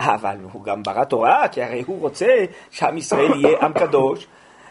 [0.00, 4.26] אבל הוא גם ברא תורה, כי הרי הוא רוצה שעם ישראל יהיה עם קדוש,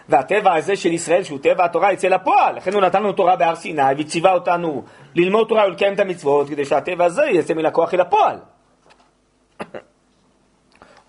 [0.10, 2.56] והטבע הזה של ישראל, שהוא טבע התורה, יצא לפועל.
[2.56, 4.84] לכן הוא נתן לנו תורה בהר סיני, וציווה אותנו
[5.16, 8.38] ללמוד תורה ולקיים את המצוות, כדי שהטבע הזה יצא מן הכוח אל הפועל.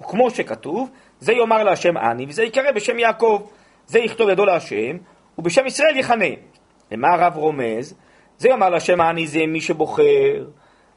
[0.00, 3.42] וכמו שכתוב, זה יאמר להשם אני, וזה יקרא בשם יעקב.
[3.86, 4.96] זה יכתוב ידו להשם,
[5.38, 6.24] ובשם ישראל יכנה.
[6.90, 7.94] למה הרב רומז?
[8.42, 10.44] זה יאמר להשם אני זה מי שבוחר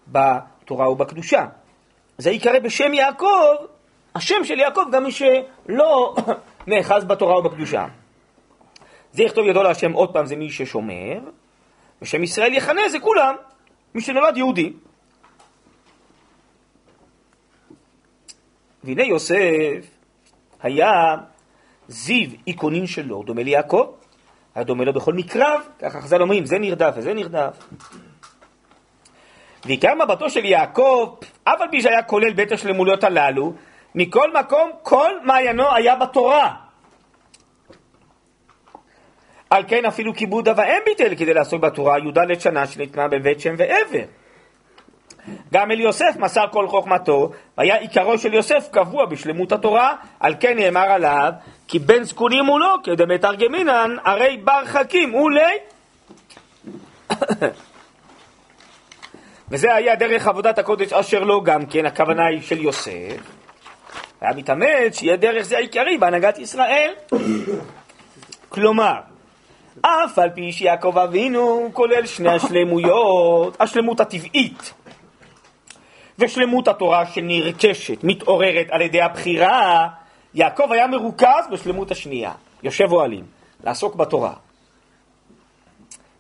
[0.08, 1.46] בתורה ובקדושה.
[2.18, 3.56] זה יקרא בשם יעקב,
[4.16, 6.16] השם של יעקב גם מי שלא
[6.68, 7.86] נאחז בתורה ובקדושה.
[9.12, 11.20] זה יכתוב ידו להשם עוד פעם זה מי ששומר,
[12.02, 13.36] ושם ישראל יכנה זה כולם,
[13.96, 14.74] מי שנולד יהודי.
[18.84, 19.86] והנה יוסף
[20.62, 21.16] היה
[21.88, 23.92] זיו איכונין שלו, דומה ליעקב,
[24.56, 27.58] היה דומה לו בכל מקרב, ככה חז"ל אומרים, זה נרדף וזה נרדף.
[29.66, 33.54] ועיקר מבטו של יעקב, אף על פי שהיה כולל בית השלמויות הללו,
[33.96, 36.56] מכל מקום כל מעיינו היה בתורה.
[39.50, 43.56] על כן אפילו כיבוד אב האם ביטל כדי לעסוק בתורה י"ד שנה שניתנה בבית שם
[43.58, 44.06] ועבר.
[45.54, 50.58] גם אל יוסף מסר כל חוכמתו, והיה עיקרו של יוסף קבוע בשלמות התורה, על כן
[50.58, 51.32] נאמר עליו,
[51.68, 55.42] כי בן זקונים הוא לא, כדמתרגמינן, הרי בר חכים הוא לי.
[59.50, 63.18] וזה היה דרך עבודת הקודש אשר לו גם כן, הכוונה היא של יוסף.
[64.22, 66.94] היה מתאמץ שיהיה דרך זה העיקרי בהנהגת ישראל.
[68.50, 68.94] כלומר,
[69.82, 74.74] אף על פי שיעקב אבינו כולל שני השלמויות, השלמות הטבעית
[76.20, 79.88] ושלמות התורה שנרכשת, מתעוררת על ידי הבחירה,
[80.36, 82.32] יעקב היה מרוכז בשלמות השנייה,
[82.64, 83.26] יושב אוהלים,
[83.64, 84.34] לעסוק בתורה.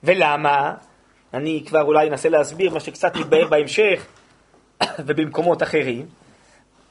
[0.03, 0.73] ולמה?
[1.33, 4.05] אני כבר אולי אנסה להסביר מה שקצת מתבהר בהמשך
[5.05, 6.05] ובמקומות אחרים,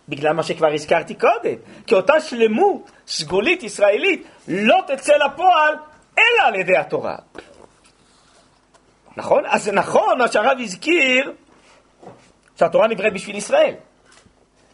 [0.09, 1.55] בגלל מה שכבר הזכרתי קודם,
[1.87, 5.75] כי אותה שלמות סגולית ישראלית לא תצא לפועל
[6.19, 7.17] אלא על ידי התורה.
[9.17, 9.43] נכון?
[9.47, 11.33] אז זה נכון מה שהרב הזכיר,
[12.59, 13.75] שהתורה נבראת בשביל ישראל.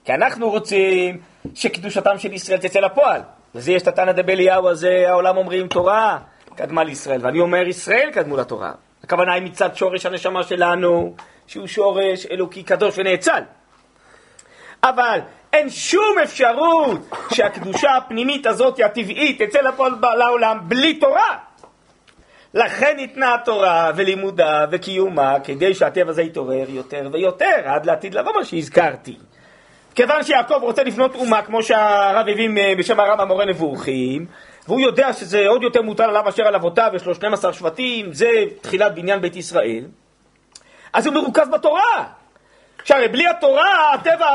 [0.05, 1.21] כי אנחנו רוצים
[1.55, 3.21] שקדושתם של ישראל תצא לפועל.
[3.55, 6.19] וזה יש את התנא דבליהו הזה, העולם אומרים תורה
[6.57, 8.73] קדמה לישראל, ואני אומר ישראל קדמו לתורה.
[9.05, 11.15] הכוונה היא מצד שורש הנשמה שלנו,
[11.47, 13.43] שהוא שורש אלוקי קדוש ונאצל.
[14.85, 15.19] אבל
[15.53, 17.01] אין שום אפשרות
[17.35, 21.37] שהקדושה הפנימית הזאת, הטבעית, תצא לפועל לעולם בלי תורה.
[22.55, 28.45] לכן ניתנה התורה ולימודה וקיומה כדי שהטבע הזה יתעורר יותר ויותר עד לעתיד לבוא מה
[28.45, 29.17] שהזכרתי.
[29.95, 32.49] כיוון שיעקב רוצה לפנות אומה כמו שהרב הביא
[32.79, 34.27] בשם הרב המורה נבורכים
[34.69, 38.31] והוא יודע שזה עוד יותר מוטל עליו אשר על אבותיו, יש לו 12 שבטים, זה
[38.61, 39.85] תחילת בניין בית ישראל,
[40.93, 42.05] אז הוא מרוכז בתורה.
[42.85, 44.27] שהרי בלי התורה, הטבע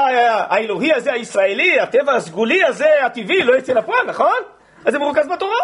[0.49, 4.37] האלוהי הזה, הישראלי, הטבע הסגולי הזה, הטבעי, לא יצא לפועל, נכון?
[4.85, 5.61] אז זה מרוכז בתורה.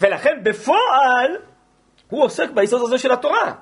[0.00, 1.36] ולכן בפועל
[2.14, 3.52] הוא עוסק ביסוד הזה של התורה.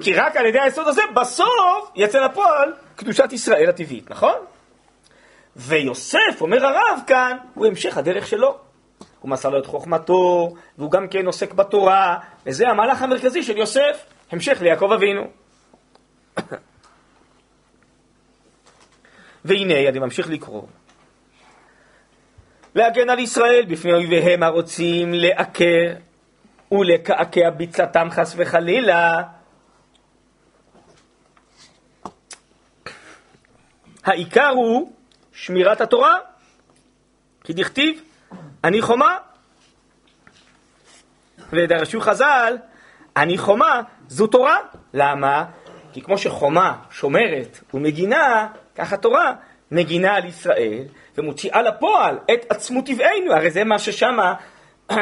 [0.00, 4.34] כי רק על ידי היסוד הזה בסוף יצא לפועל קדושת ישראל הטבעית, נכון?
[5.56, 8.58] ויוסף, אומר הרב כאן, הוא המשך הדרך שלו.
[9.20, 14.06] הוא מסר לו את חוכמתו, והוא גם כן עוסק בתורה, וזה המהלך המרכזי של יוסף,
[14.32, 15.22] המשך ליעקב אבינו.
[19.44, 20.62] והנה, אני ממשיך לקרוא.
[22.74, 25.94] להגן על ישראל בפני אויביהם הרוצים לעקר
[26.72, 29.22] ולקעקע ביצתם חס וחלילה.
[34.04, 34.92] העיקר הוא
[35.32, 36.14] שמירת התורה,
[37.44, 38.00] כי דכתיב,
[38.64, 39.16] אני חומה.
[41.52, 42.56] ודרשו חז"ל,
[43.16, 44.56] אני חומה זו תורה.
[44.94, 45.44] למה?
[45.92, 49.32] כי כמו שחומה שומרת ומגינה, ככה תורה
[49.70, 50.84] מגינה על ישראל
[51.18, 54.34] ומוציאה לפועל את עצמות טבענו, הרי זה מה ששמה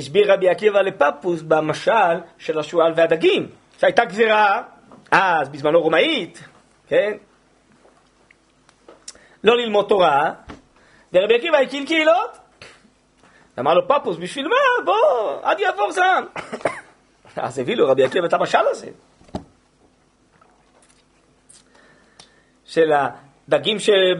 [0.00, 4.62] הסביר רבי עקיבא לפפוס במשל של השועל והדגים, שהייתה גזירה,
[5.10, 6.44] אז בזמנו רומאית,
[6.88, 7.12] כן?
[9.44, 10.32] לא ללמוד תורה,
[11.12, 12.38] ורבי עקיבא הקים קהילות.
[13.58, 14.84] אמר לו פפוס, בשביל מה?
[14.84, 16.24] בוא, עד יעבור זעם.
[17.36, 18.90] אז הביא לו רבי עקיבא את המשל הזה.
[22.64, 22.92] של
[23.52, 24.18] הדגים שבים,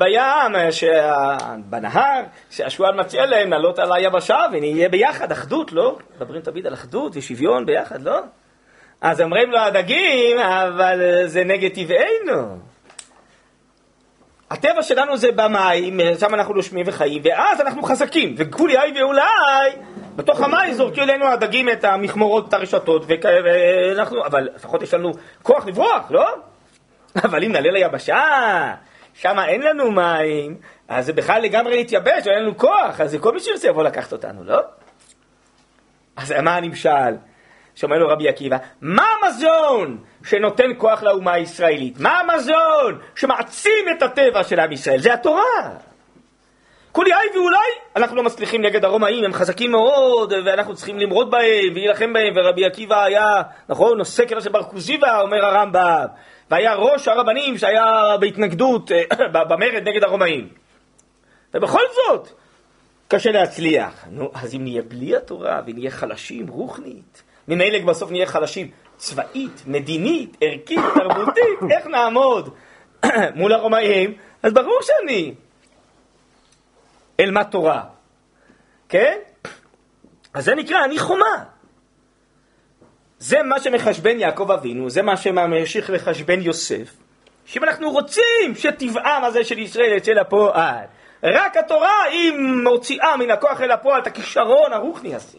[1.65, 5.99] בנהר, שהשועל מציע להם לעלות על היבשה ונהיה ביחד, אחדות, לא?
[6.17, 8.21] מדברים תמיד על אחדות ושוויון ביחד, לא?
[9.01, 12.59] אז אומרים לו הדגים, אבל זה נגד טבענו.
[14.51, 19.71] הטבע שלנו זה במים, שם אנחנו נושמים וחיים, ואז אנחנו חזקים, וכולי היי ואולי,
[20.17, 25.13] בתוך המים זורקו אלינו הדגים את המכמורות, את הרשתות, ואנחנו, אבל לפחות יש לנו
[25.43, 26.27] כוח לברוח, לא?
[27.25, 28.21] אבל אם נעלה ליבשה,
[29.23, 30.57] שם אין לנו מים,
[30.89, 34.45] אז זה בכלל לגמרי להתייבש, ואין לנו כוח, אז כל מי שירצה יבוא לקחת אותנו,
[34.45, 34.61] לא?
[36.17, 37.17] אז מה הנמשל?
[37.75, 42.01] שאומר לו רבי עקיבא, מה המזון שנותן כוח לאומה הישראלית?
[42.01, 44.99] מה המזון שמעצים את הטבע של עם ישראל?
[45.01, 45.71] זה התורה.
[46.93, 51.71] כולי היי ואולי אנחנו לא מצליחים נגד הרומאים, הם חזקים מאוד, ואנחנו צריכים למרוד בהם
[51.71, 56.07] ולהילחם בהם, ורבי עקיבא היה, נכון, נושא של בר כוזיבא, אומר הרמב"ם,
[56.51, 58.91] והיה ראש הרבנים שהיה בהתנגדות,
[59.33, 60.49] במרד נגד הרומאים.
[61.55, 62.29] ובכל זאת,
[63.09, 64.05] קשה להצליח.
[64.11, 70.37] נו, אז אם נהיה בלי התורה ונהיה חלשים, רוחנית, ממילא בסוף נהיה חלשים צבאית, מדינית,
[70.41, 72.55] ערכית, תרבותית, איך נעמוד
[73.39, 74.15] מול הרומאים?
[74.43, 75.35] אז ברור שאני
[77.21, 77.85] אלמד תורה,
[78.89, 79.19] כן?
[80.35, 81.45] אז זה נקרא אני חומה.
[83.21, 86.97] זה מה שמחשבן יעקב אבינו, זה מה שממשיך לחשבן יוסף,
[87.45, 90.85] שאם אנחנו רוצים שטבעם הזה של ישראל יצא לפועל,
[91.23, 92.33] רק התורה היא
[92.65, 95.39] מוציאה מן הכוח אל הפועל את הכישרון הרוחני הזה.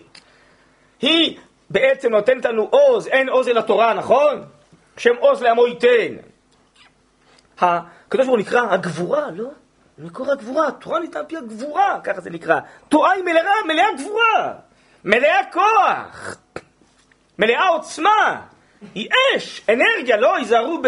[1.02, 1.38] היא
[1.70, 4.44] בעצם נותנת לנו עוז, אין עוז אל התורה, נכון?
[4.98, 6.16] שם עוז לעמו ייתן.
[7.60, 9.50] הקדוש ברוך הוא נקרא הגבורה, לא?
[9.98, 12.60] מקור הגבורה, התורה ניתנה פי הגבורה, ככה זה נקרא.
[12.90, 14.54] תורה היא מלאה, מלאה גבורה,
[15.06, 16.38] מלאה כוח,
[17.40, 18.42] מלאה עוצמה,
[18.96, 20.36] היא אש, אנרגיה, לא?
[20.36, 20.82] היזהרו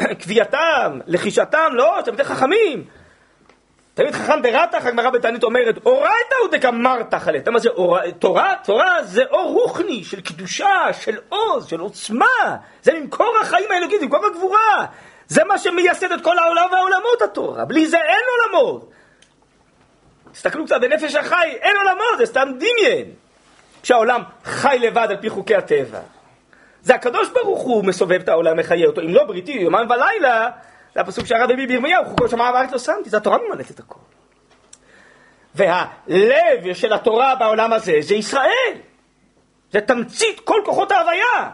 [0.00, 1.98] בקביעתם, לחישתם, לא?
[2.04, 2.84] תלמידי חכמים.
[3.94, 7.42] תלמיד חכם דרתך, הגמרא בתענית אומרת, אורייתא הוא דקמרתך עליה.
[7.46, 7.68] מה זה
[8.18, 8.52] תורה?
[8.64, 12.56] תורה זה אור רוחני של קדושה, של עוז, של עוצמה.
[12.82, 14.86] זה ממקור החיים האלוקיים, ממקור הגבורה.
[15.26, 17.64] זה מה שמייסד את כל העולם והעולמות התורה.
[17.64, 18.90] בלי זה אין עולמות.
[20.32, 23.14] תסתכלו קצת בנפש החי, אין עולמות, זה סתם דמיין.
[23.82, 26.00] כשהעולם חי לבד על פי חוקי הטבע.
[26.82, 29.00] זה הקדוש ברוך הוא מסובב את העולם, מחיה אותו.
[29.00, 30.48] אם לא בריתי, יומם ולילה,
[30.94, 33.98] זה הפסוק שהרב הביא בירמיהו, חוקו שמע וארץ לא שמתי, זה התורה ממלאת את הכל.
[35.54, 38.74] והלב של התורה בעולם הזה זה ישראל.
[39.72, 41.50] זה תמצית כל כוחות ההוויה.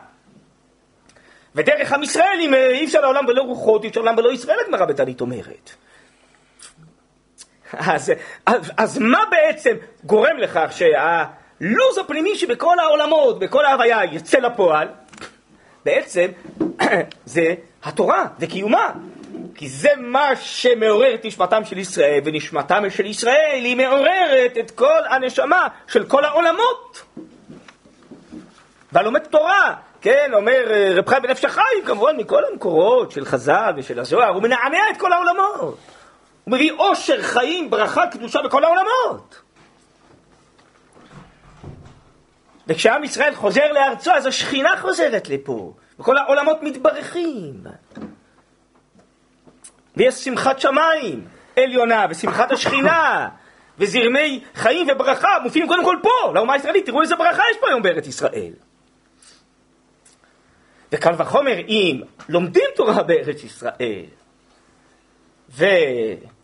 [1.54, 4.84] ודרך עם ישראל, אם אי אפשר לעולם בלא רוחות, אי אפשר לעולם בלא ישראל, הגמרא
[4.84, 5.70] בתנית אומרת.
[7.72, 8.12] אז,
[8.46, 10.68] אז, אז מה בעצם גורם לכך
[11.60, 14.88] שהלו"ז הפנימי שבכל העולמות, בכל ההוויה, יצא לפועל?
[15.84, 16.26] בעצם
[17.24, 18.90] זה התורה וקיומה.
[19.54, 25.00] כי זה מה שמעורר את נשמתם של ישראל, ונשמתם של ישראל היא מעוררת את כל
[25.10, 27.02] הנשמה של כל העולמות.
[28.92, 34.00] והלומד תורה, כן, אומר אה, רב חי בנפש החיים, כמובן מכל המקורות של חז"ל ושל
[34.00, 35.78] הזוהר, הוא מנענע את כל העולמות.
[36.44, 39.45] הוא מביא עושר, חיים, ברכה, קדושה בכל העולמות.
[42.66, 47.64] וכשעם ישראל חוזר לארצו, אז השכינה חוזרת לפה, וכל העולמות מתברכים.
[49.96, 51.24] ויש שמחת שמיים
[51.56, 53.28] עליונה, ושמחת השכינה,
[53.78, 57.82] וזרמי חיים וברכה מופיעים קודם כל פה, לאומה הישראלית, תראו איזה ברכה יש פה היום
[57.82, 58.52] בארץ ישראל.
[60.92, 64.04] וקל וחומר אם לומדים תורה בארץ ישראל,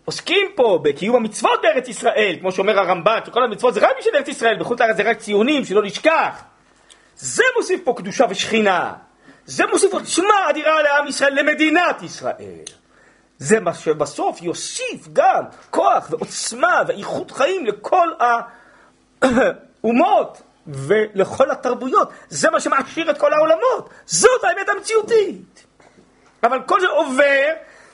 [0.04, 4.28] ועוסקים פה בקיום המצוות בארץ ישראל, כמו שאומר הרמב"ן, שכל המצוות זה רק בשביל ארץ
[4.28, 6.42] ישראל, בחוץ לארץ זה רק ציונים, שלא נשכח.
[7.16, 8.92] זה מוסיף פה קדושה ושכינה.
[9.44, 12.64] זה מוסיף עוצמה אדירה לעם ישראל, למדינת ישראל.
[13.38, 18.08] זה מה שבסוף יוסיף גם כוח ועוצמה ואיכות חיים לכל
[19.22, 20.42] האומות
[20.86, 22.10] ולכל התרבויות.
[22.28, 23.90] זה מה שמעשיר את כל העולמות.
[24.06, 25.66] זאת האמת המציאותית.
[26.42, 27.52] אבל כל זה עובר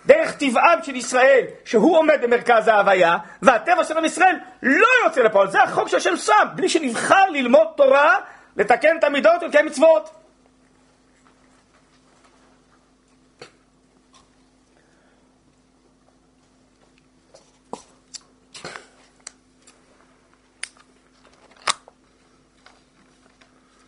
[0.08, 5.50] דרך טבעם של ישראל, שהוא עומד במרכז ההוויה, והטבע של עם ישראל לא יוצא לפועל.
[5.50, 8.16] זה החוק שהשם שם, בלי שנבחר ללמוד תורה,
[8.56, 10.10] לתקן את המידות ולקיים מצוות.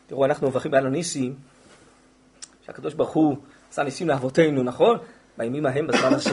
[0.07, 1.35] תראו, אנחנו מברכים על הניסים,
[2.66, 3.37] שהקדוש ברוך הוא
[3.71, 4.99] עשה ניסים לאבותינו, נכון?
[5.41, 6.30] בימים ההם בזמן הזה.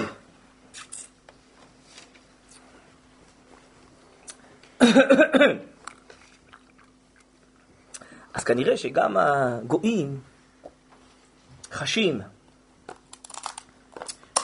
[8.33, 10.19] אז כנראה שגם הגויים
[11.71, 12.21] חשים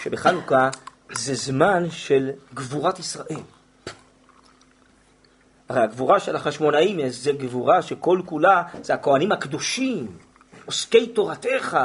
[0.03, 0.69] שבחנוכה
[1.11, 3.41] זה זמן של גבורת ישראל.
[5.69, 10.17] הרי הגבורה של החשמונאים זה גבורה שכל כולה זה הכהנים הקדושים,
[10.65, 11.77] עוסקי תורתך,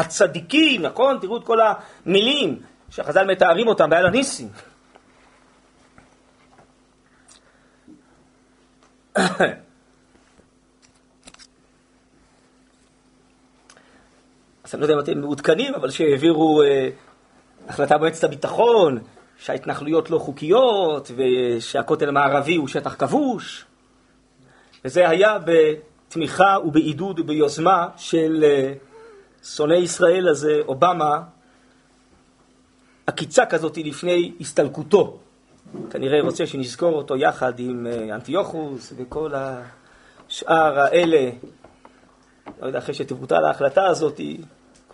[0.00, 1.18] הצדיקים, נכון?
[1.20, 4.48] תראו את כל המילים שחז"ל מתארים אותם בעל הניסים.
[14.64, 16.88] אז אני לא יודע אם אתם מעודכנים, אבל שהעבירו אה,
[17.68, 18.98] החלטה במועצת הביטחון,
[19.38, 23.64] שההתנחלויות לא חוקיות, ושהכותל המערבי הוא שטח כבוש.
[24.84, 28.72] וזה היה בתמיכה ובעידוד וביוזמה של אה,
[29.44, 31.22] שונא ישראל הזה, אובמה,
[33.06, 35.18] עקיצה כזאת לפני הסתלקותו.
[35.90, 41.30] כנראה רוצה שנזכור אותו יחד עם אה, אנטיוכוס וכל השאר האלה.
[42.62, 44.20] לא יודע, אחרי שתבוטל ההחלטה הזאת,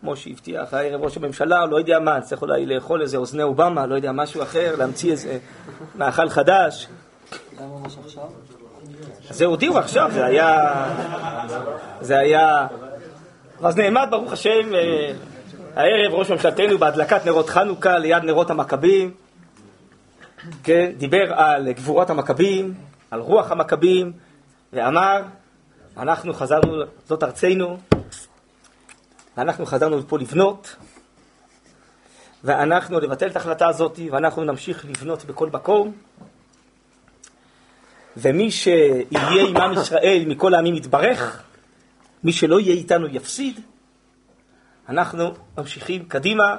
[0.01, 3.95] כמו שהבטיח הערב ראש הממשלה, לא יודע מה, צריך אולי לאכול איזה אוזני אובמה, לא
[3.95, 5.39] יודע, משהו אחר, להמציא איזה
[5.95, 6.89] מאכל חדש.
[8.05, 8.25] עכשיו?
[9.31, 10.85] זה הודיעו עכשיו, זה היה...
[12.01, 12.67] זה היה...
[13.63, 15.13] אז נעמד, ברוך השם, אה,
[15.77, 19.15] הערב ראש ממשלתנו בהדלקת נרות חנוכה ליד נרות המכבים,
[20.63, 22.75] כן, דיבר על גבורת המכבים,
[23.11, 24.13] על רוח המכבים,
[24.73, 25.23] ואמר,
[25.97, 27.79] אנחנו חזרנו, זאת ארצנו,
[29.39, 30.77] אנחנו חזרנו לפה לבנות,
[32.45, 35.93] ואנחנו נבטל את ההחלטה הזאת, ואנחנו נמשיך לבנות בכל מקום.
[38.17, 41.43] ומי שיהיה עם עם ישראל מכל העמים יתברך,
[42.27, 43.61] מי שלא יהיה איתנו יפסיד.
[44.89, 46.57] אנחנו ממשיכים קדימה,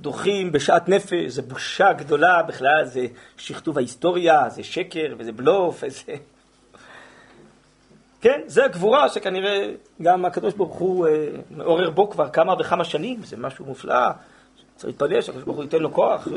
[0.00, 6.12] דוחים בשאט נפש, זו בושה גדולה בכלל, זה שכתוב ההיסטוריה, זה שקר וזה בלוף, וזה...
[8.20, 9.70] כן, זה הגבורה שכנראה
[10.02, 14.08] גם הקדוש ברוך הוא אה, מעורר בו כבר כמה וכמה שנים, זה משהו מופלא.
[14.76, 16.32] צריך להתפלל שהקדוש ברוך הוא ייתן לו כוח אה,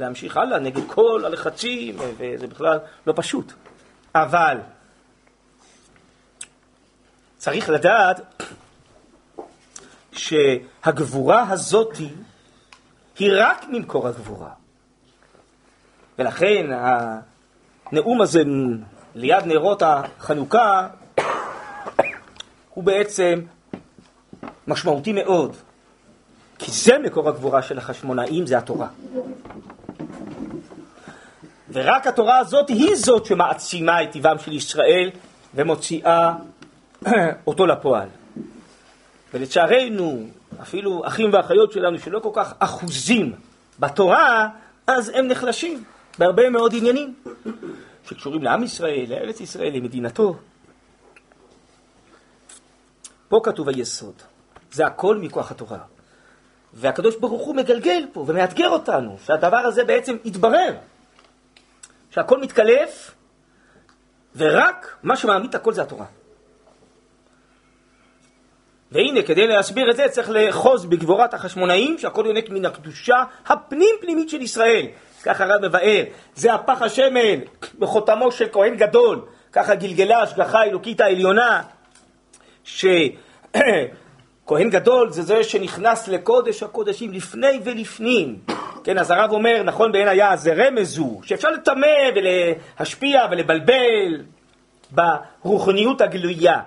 [0.00, 3.52] להמשיך הלאה נגד כל הלחצים, אה, וזה בכלל לא פשוט.
[4.14, 4.56] אבל
[7.46, 8.44] צריך לדעת
[10.12, 11.96] שהגבורה הזאת
[13.18, 14.50] היא רק ממקור הגבורה.
[16.18, 16.66] ולכן
[17.92, 18.42] הנאום הזה
[19.14, 20.88] ליד נרות החנוכה
[22.74, 23.40] הוא בעצם
[24.66, 25.56] משמעותי מאוד,
[26.58, 28.88] כי זה מקור הגבורה של החשמונאים, זה התורה.
[31.72, 35.10] ורק התורה הזאת היא זאת שמעצימה את טבעם של ישראל
[35.54, 36.32] ומוציאה
[37.46, 38.08] אותו לפועל.
[39.34, 40.26] ולצערנו,
[40.62, 43.32] אפילו אחים ואחיות שלנו שלא כל כך אחוזים
[43.78, 44.48] בתורה,
[44.86, 45.84] אז הם נחלשים
[46.18, 47.14] בהרבה מאוד עניינים.
[48.08, 50.36] שקשורים לעם ישראל, לארץ ישראל, למדינתו.
[53.28, 54.14] פה כתוב היסוד,
[54.72, 55.78] זה הכל מכוח התורה.
[56.72, 60.74] והקדוש ברוך הוא מגלגל פה ומאתגר אותנו, שהדבר הזה בעצם יתברר,
[62.10, 63.14] שהכל מתקלף,
[64.36, 66.06] ורק מה שמעמיד את הכל זה התורה.
[68.92, 74.42] והנה, כדי להסביר את זה צריך לאחוז בגבורת החשמונאים, שהכל יונק מן הקדושה הפנים-פנימית של
[74.42, 74.86] ישראל.
[75.22, 76.02] ככה הרב מבאר,
[76.34, 77.38] זה הפח השמן
[77.78, 79.20] בחותמו של כהן גדול,
[79.52, 81.62] ככה גלגלה השגחה האלוקית העליונה,
[82.64, 83.10] שכהן
[84.76, 88.38] גדול זה זה שנכנס לקודש הקודשים לפני ולפנים.
[88.84, 94.22] כן, אז הרב אומר, נכון בעין היה, זה רמז הוא, שאפשר לטמא ולהשפיע ולבלבל
[94.90, 96.60] ברוחניות הגלויה.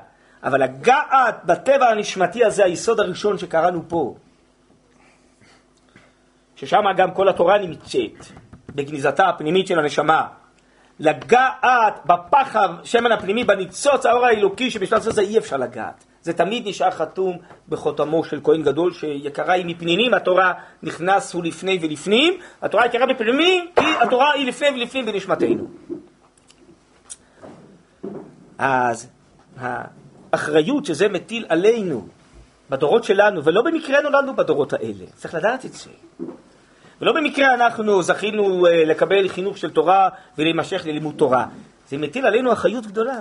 [0.44, 4.16] אבל לגעת בטבע הנשמתי הזה, היסוד הראשון שקראנו פה,
[6.56, 8.26] ששם גם כל התורה נמצאת,
[8.76, 10.28] בגניזתה הפנימית של הנשמה.
[11.00, 16.04] לגעת בפח השמן הפנימי, בניצוץ האור האלוקי שבשלב הזה אי אפשר לגעת.
[16.22, 17.38] זה תמיד נשאר חתום
[17.70, 23.66] בחותמו של כהן גדול שיקרה היא מפנינים, התורה נכנס הוא לפני ולפנים, התורה יקרה בפנימים,
[23.76, 25.68] כי התורה היא לפני ולפנים בנשמתנו.
[28.58, 29.08] אז
[30.34, 32.08] האחריות שזה מטיל עלינו
[32.70, 35.90] בדורות שלנו, ולא במקרה נולדנו בדורות האלה, צריך לדעת את זה.
[37.02, 41.46] ולא במקרה אנחנו זכינו אה, לקבל חינוך של תורה ולהימשך ללימוד תורה.
[41.90, 43.20] זה מטיל עלינו אחריות גדולה.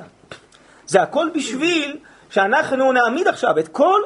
[0.87, 1.97] זה הכל בשביל
[2.31, 4.01] שאנחנו נעמיד עכשיו את כל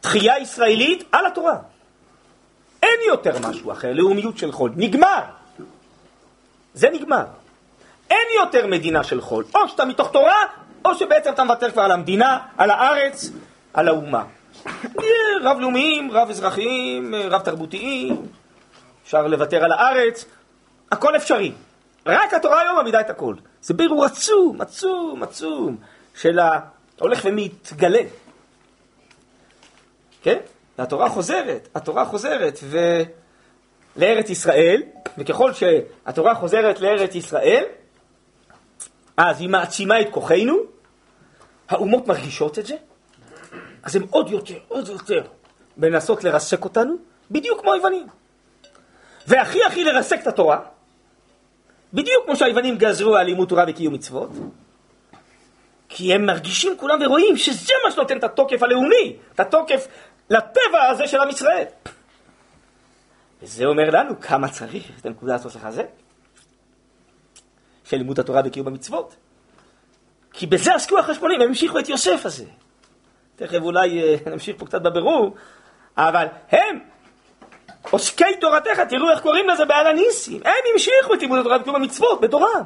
[0.00, 1.58] התחייה הישראלית על התורה.
[2.82, 4.72] אין יותר משהו אחר, לאומיות של חול.
[4.76, 5.20] נגמר.
[6.74, 7.24] זה נגמר.
[8.12, 9.44] אין יותר מדינה של חול.
[9.54, 10.44] או שאתה מתוך תורה,
[10.84, 13.30] או שבעצם אתה מוותר כבר על המדינה, על הארץ,
[13.74, 14.24] על האומה.
[15.42, 18.22] רב לאומיים, רב אזרחיים, רב תרבותיים,
[19.04, 20.24] אפשר לוותר על הארץ,
[20.92, 21.52] הכל אפשרי.
[22.06, 23.34] רק התורה היום מעמידה את הכל.
[23.62, 25.76] זה בירור עצום, עצום, עצום,
[26.14, 28.02] של ההולך ומתגלה.
[30.22, 30.38] כן?
[30.78, 32.78] והתורה חוזרת, התורה חוזרת, ו...
[33.96, 34.82] לארץ ישראל,
[35.18, 37.64] וככל שהתורה חוזרת לארץ ישראל,
[39.16, 40.56] אז היא מעצימה את כוחנו,
[41.68, 42.76] האומות מרגישות את זה,
[43.82, 45.22] אז הם עוד יותר, עוד יותר,
[45.76, 46.94] מנסות לרסק אותנו,
[47.30, 48.06] בדיוק כמו היוונים.
[49.26, 50.60] והכי הכי לרסק את התורה,
[51.92, 54.30] בדיוק כמו שהיוונים גזרו על לימוד תורה וקיום מצוות,
[55.88, 59.88] כי הם מרגישים כולם ורואים שזה מה שנותן את התוקף הלאומי, את התוקף
[60.30, 61.64] לטבע הזה של עם ישראל.
[63.42, 65.86] וזה אומר לנו כמה צריך את הנקודה הזאת לחזק,
[67.84, 69.16] של לימוד התורה וקיום המצוות.
[70.32, 72.44] כי בזה עסקו החשמונים, הם המשיכו את יוסף הזה.
[73.36, 75.34] תכף אולי אה, נמשיך פה קצת בבירור,
[75.96, 76.78] אבל הם,
[77.90, 82.20] עוסקי תורתך, תראו איך קוראים לזה בעל הניסים, הם המשיכו את לימוד התורה וקיום המצוות
[82.20, 82.60] בתורה.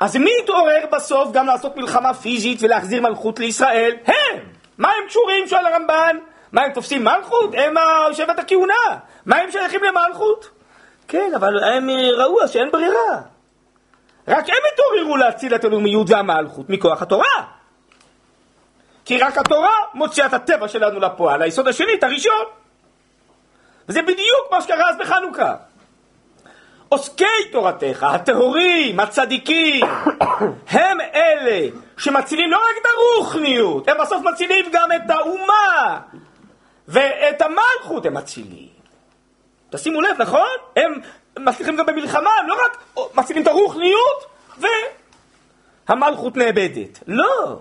[0.00, 3.96] אז מי התעורר בסוף גם לעשות מלחמה פיזית ולהחזיר מלכות לישראל?
[4.04, 4.38] הם!
[4.78, 5.46] מה הם קשורים?
[5.48, 6.16] שואל הרמב"ן.
[6.52, 7.54] מה, הם תופסים מלכות?
[7.54, 7.74] הם
[8.12, 8.74] שבט הכהונה.
[9.26, 10.50] מה הם שייכים למלכות?
[11.12, 13.20] כן, אבל הם ראו שאין ברירה.
[14.28, 17.44] רק הם התעוררו להציל את הלאומיות והמלכות מכוח התורה.
[19.04, 22.44] כי רק התורה מוציאה את הטבע שלנו לפועל, היסוד השני, את הראשון.
[23.88, 25.54] וזה בדיוק מה שקרה אז בחנוכה.
[26.88, 29.84] עוסקי תורתך, הטהורים, הצדיקים,
[30.76, 36.00] הם אלה שמצילים לא רק את הרוחניות, הם בסוף מצילים גם את האומה,
[36.88, 38.71] ואת המלכות הם מצילים.
[39.72, 40.48] תשימו לב, נכון?
[40.76, 40.92] הם
[41.38, 44.26] מצליחים גם במלחמה, הם לא רק מצילים את הרוחניות
[45.88, 46.98] והמלכות נאבדת.
[47.06, 47.60] לא.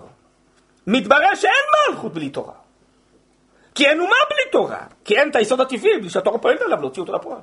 [0.87, 1.53] מתברר שאין
[1.89, 2.53] מלכות בלי תורה.
[3.75, 4.79] כי אין אומה בלי תורה.
[5.05, 7.39] כי אין את היסוד הטבעי בלי שהתורה פועלת עליו להוציא אותו לפועל.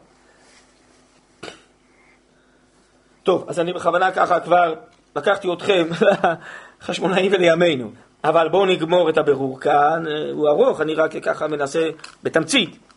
[3.23, 4.75] טוב, אז אני בכוונה ככה כבר
[5.17, 5.89] לקחתי אתכם
[6.83, 7.91] לחשמונאים ולימינו.
[8.25, 11.89] אבל בואו נגמור את הבירור כאן, אה, הוא ארוך, אני רק ככה מנסה
[12.23, 12.88] בתמצית.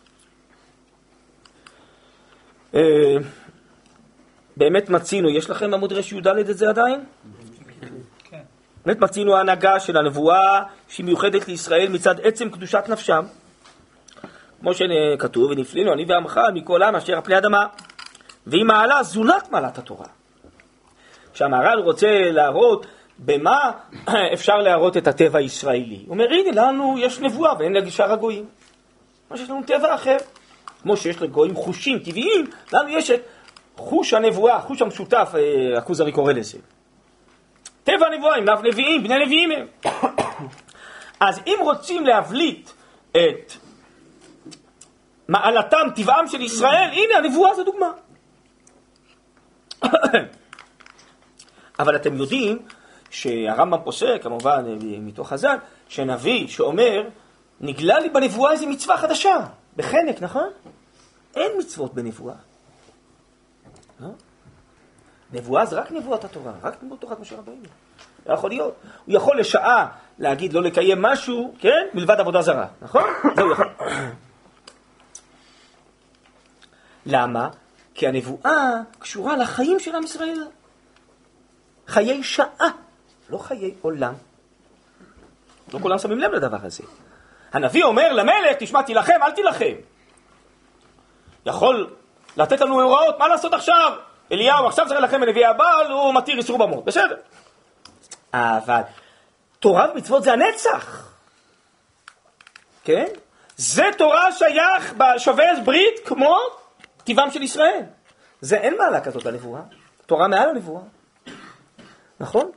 [2.74, 3.16] אה,
[4.56, 7.04] באמת מצינו, יש לכם עמוד י"ד את זה עדיין?
[8.86, 13.24] באמת מצינו ההנהגה של הנבואה שהיא מיוחדת לישראל מצד עצם קדושת נפשם.
[14.60, 17.66] כמו שכתוב, ונפלינו אני ועמך מכל עם אשר על פני אדמה.
[18.46, 20.06] והיא מעלה זולת מעלת התורה.
[21.34, 22.86] כשהמהר"ל רוצה להראות
[23.18, 23.70] במה
[24.34, 26.02] אפשר להראות את הטבע הישראלי?
[26.06, 28.46] הוא אומר, הנה, לנו יש נבואה ואין לשאר הגויים.
[29.36, 30.16] שיש לנו טבע אחר.
[30.82, 33.20] כמו שיש לגויים חושים טבעיים, לנו יש את
[33.76, 36.58] חוש הנבואה, חוש המשותף, אה, הכוזרי קורא לזה.
[37.84, 39.66] טבע הנבואה, הם לאו נביאים, בני נביאים הם.
[41.20, 42.70] אז אם רוצים להבליט
[43.10, 43.52] את
[45.28, 47.90] מעלתם, טבעם של ישראל, הנה הנבואה זו דוגמה.
[51.78, 52.58] אבל אתם יודעים
[53.10, 55.56] שהרמב"ם פוסק, כמובן מתוך חז"ל,
[55.88, 57.02] שנביא שאומר,
[57.60, 59.36] נגלה לי בנבואה איזו מצווה חדשה,
[59.76, 60.50] בחנק, נכון?
[61.36, 62.34] אין מצוות בנבואה.
[64.00, 64.08] לא?
[65.32, 67.62] נבואה זה רק נבואת התורה, רק נבואת תורת משה רבינו.
[68.26, 68.74] לא יכול להיות.
[69.06, 71.86] הוא יכול לשעה להגיד לא לקיים משהו, כן?
[71.94, 73.04] מלבד עבודה זרה, נכון?
[73.36, 73.68] זהו יכול.
[77.06, 77.48] למה?
[77.94, 80.38] כי הנבואה קשורה לחיים של עם ישראל.
[81.86, 82.68] חיי שעה.
[83.30, 84.14] לא חיי עולם.
[85.72, 86.82] לא כולם שמים לב לדבר הזה.
[87.52, 89.74] הנביא אומר למלך, תשמע, תילחם, אל תילחם.
[91.46, 91.90] יכול
[92.36, 93.92] לתת לנו הוראות, מה לעשות עכשיו?
[94.32, 97.16] אליהו עכשיו צריך להילחם בנביאי הבעל, הוא מתיר איסור במות, בסדר.
[98.34, 98.80] אבל
[99.60, 101.14] תורה ומצוות זה הנצח,
[102.84, 103.06] כן?
[103.56, 106.36] זה תורה שייך בשווה ברית כמו
[107.04, 107.82] טבעם של ישראל.
[108.40, 109.60] זה אין מעלה כזאת לנבואה,
[110.06, 110.82] תורה מעל הנבואה,
[112.20, 112.50] נכון?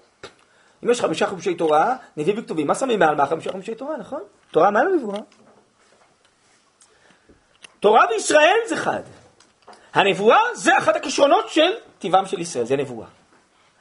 [0.84, 4.22] אם יש חמישה חומשי תורה, נביא בכתובים, מה שמים מעל מה חמישה חומשי תורה, נכון?
[4.56, 5.20] תורה מעל הנבואה.
[7.80, 9.01] תורה וישראל זה חד.
[9.93, 13.08] הנבואה זה אחת הכישרונות של טבעם של ישראל, זה נבואה.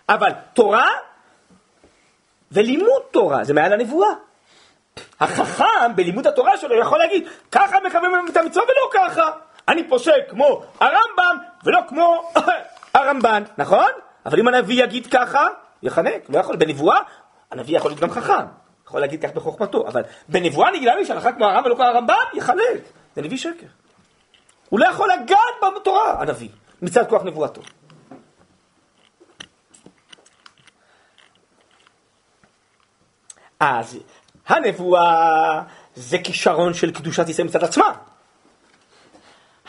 [0.08, 0.88] אבל תורה
[2.52, 4.08] ולימוד תורה זה מעל הנבואה.
[5.20, 9.30] החכם בלימוד התורה שלו יכול להגיד, ככה מקבלים את המצווה ולא ככה.
[9.68, 12.32] אני פוסק כמו הרמב"ם ולא כמו
[12.94, 13.90] הרמב"ן, נכון?
[14.26, 15.46] אבל אם הנביא יגיד ככה,
[15.82, 16.98] יחנק, לא יכול, בנבואה,
[17.50, 18.44] הנביא יכול להיות גם חכם,
[18.86, 22.78] יכול להגיד כך בחוכמתו, אבל בנבואה נגלה לי שהלכה כמו הרמב"ם ולא כמו הרמב"ם, יחלל.
[23.16, 23.66] זה נביא שקר.
[24.68, 26.48] הוא לא יכול לגעת בתורה, הנביא,
[26.82, 27.62] מצד כוח נבואתו.
[33.60, 33.98] אז
[34.46, 35.62] הנבואה
[35.94, 37.92] זה כישרון של קדושת ישראל מצד עצמה.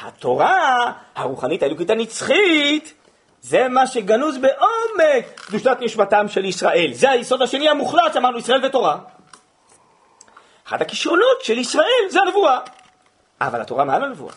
[0.02, 2.94] התורה הרוחנית האלוקית הנצחית
[3.46, 6.94] זה מה שגנוז בעומק קדושת נשמתם של ישראל.
[6.94, 8.98] זה היסוד השני המוחלט שאמרנו ישראל ותורה.
[10.68, 12.60] אחת הכישרונות של ישראל זה הנבואה.
[13.42, 14.34] אבל התורה מעל הנבואה.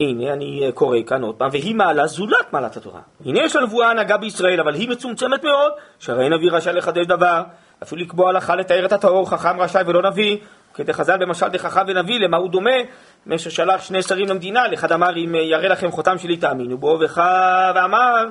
[0.00, 3.00] הנה אני קורא כאן עוד פעם, והיא מעלה זולת מעלת התורה.
[3.24, 7.42] הנה יש לנבואה הנהגה בישראל, אבל היא מצומצמת מאוד, שהרי נביא רשאי לחדש דבר,
[7.82, 10.38] אפילו לקבוע הלכה לתאר את הטהור, חכם רשאי ולא נביא,
[10.78, 12.70] כדי חז"ל במשל דחכם ונביא, למה הוא דומה?
[13.26, 16.98] משה שלח שני שרים למדינה, לאחד אמר אם יראה לכם חותם שלי תאמינו בו,
[17.74, 18.26] ואמר,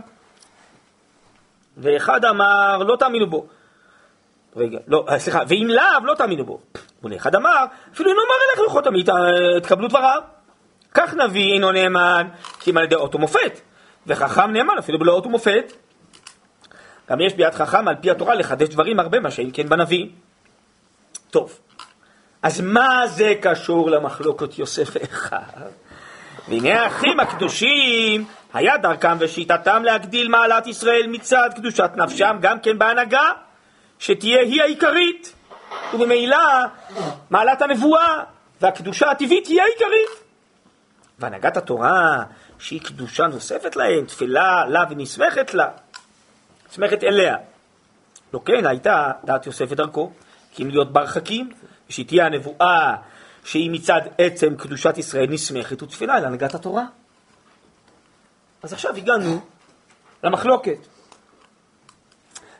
[1.77, 3.47] ואחד אמר לא תאמינו בו.
[4.55, 6.59] רגע, לא, אה, סליחה, ואם לאו לא תאמינו בו.
[7.03, 9.03] ולאחד אמר, אפילו אם לא מראה לכם חותמי,
[9.63, 10.21] תקבלו דבריו.
[10.93, 12.27] כך נביא אינו נאמן,
[12.59, 13.61] כי אם על ידי אות ומופת,
[14.07, 15.73] וחכם נאמן אפילו בלא אות ומופת.
[17.09, 20.07] גם יש ביד חכם על פי התורה לחדש דברים הרבה מה שאם כן בנביא.
[21.29, 21.59] טוב,
[22.41, 25.39] אז מה זה קשור למחלוקת יוסף ואחיו?
[26.47, 33.31] והנה האחים הקדושים, היה דרכם ושיטתם להגדיל מעלת ישראל מצד קדושת נפשם גם כן בהנהגה,
[33.99, 35.33] שתהיה היא העיקרית,
[35.93, 36.37] וממילא
[37.29, 38.23] מעלת הנבואה
[38.61, 40.09] והקדושה הטבעית היא העיקרית.
[41.19, 42.23] והנהגת התורה,
[42.59, 45.67] שהיא קדושה נוספת להם, תפילה לה ונסמכת לה,
[46.69, 47.37] נסמכת אליה.
[48.33, 50.11] לא כן, הייתה דעת יוסף ודרכו,
[50.53, 51.05] כי אם להיות בר
[51.89, 52.95] ושהיא תהיה הנבואה
[53.43, 56.85] שהיא מצד עצם קדושת ישראל נסמכת ותפילה להנהגת התורה.
[58.63, 59.39] אז עכשיו הגענו
[60.23, 60.87] למחלוקת.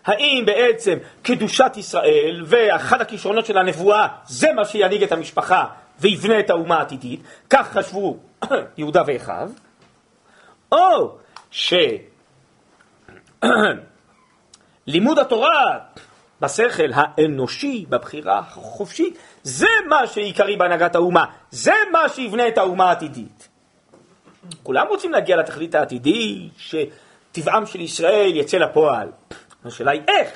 [0.06, 5.66] האם בעצם קדושת ישראל ואחד הכישרונות של הנבואה זה מה שינהיג את המשפחה
[6.00, 8.18] ויבנה את האומה העתידית, כך חשבו
[8.78, 9.50] יהודה ואחיו,
[10.72, 11.18] או
[11.52, 12.00] שלימוד
[15.22, 15.80] התורה
[16.42, 23.48] בשכל האנושי, בבחירה החופשית, זה מה שעיקרי בהנהגת האומה, זה מה שיבנה את האומה העתידית.
[24.64, 29.08] כולם רוצים להגיע לתכלית העתידית, שטבעם של ישראל יצא לפועל.
[29.66, 30.32] השאלה היא איך?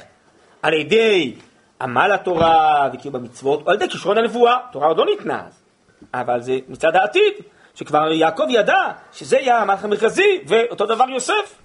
[0.62, 1.36] על ידי
[1.82, 5.64] עמל התורה וקיום המצוות, או על ידי כישרון הנבואה, התורה עוד לא ניתנה אז,
[6.14, 7.34] אבל זה מצד העתיד,
[7.76, 11.61] שכבר יעקב ידע שזה יהיה המלך המרכזי, ואותו דבר יוסף.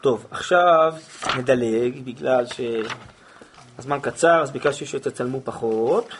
[0.00, 0.94] טוב, עכשיו
[1.38, 6.14] נדלג, בגלל שהזמן קצר, אז ביקשתי שתצלמו פחות.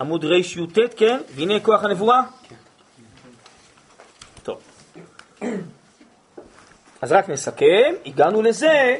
[0.00, 1.20] עמוד רי"ט, כן?
[1.34, 2.20] והנה כוח הנבואה?
[4.42, 4.60] טוב.
[7.02, 8.96] אז רק נסכם, הגענו לזה,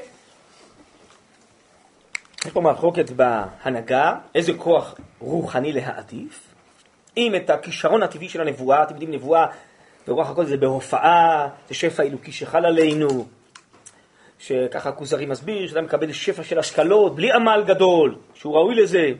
[2.44, 6.54] יש פה מחלוקת בהנהגה, איזה כוח רוחני להעדיף,
[7.16, 9.46] אם את הכישרון הטבעי של הנבואה, אתם יודעים, נבואה
[10.06, 13.26] ברוח הכל זה בהופעה, זה שפע אלוקי שחל עלינו,
[14.38, 19.10] שככה הכוזרי מסביר, שאתה מקבל שפע של השכלות, בלי עמל גדול, שהוא ראוי לזה.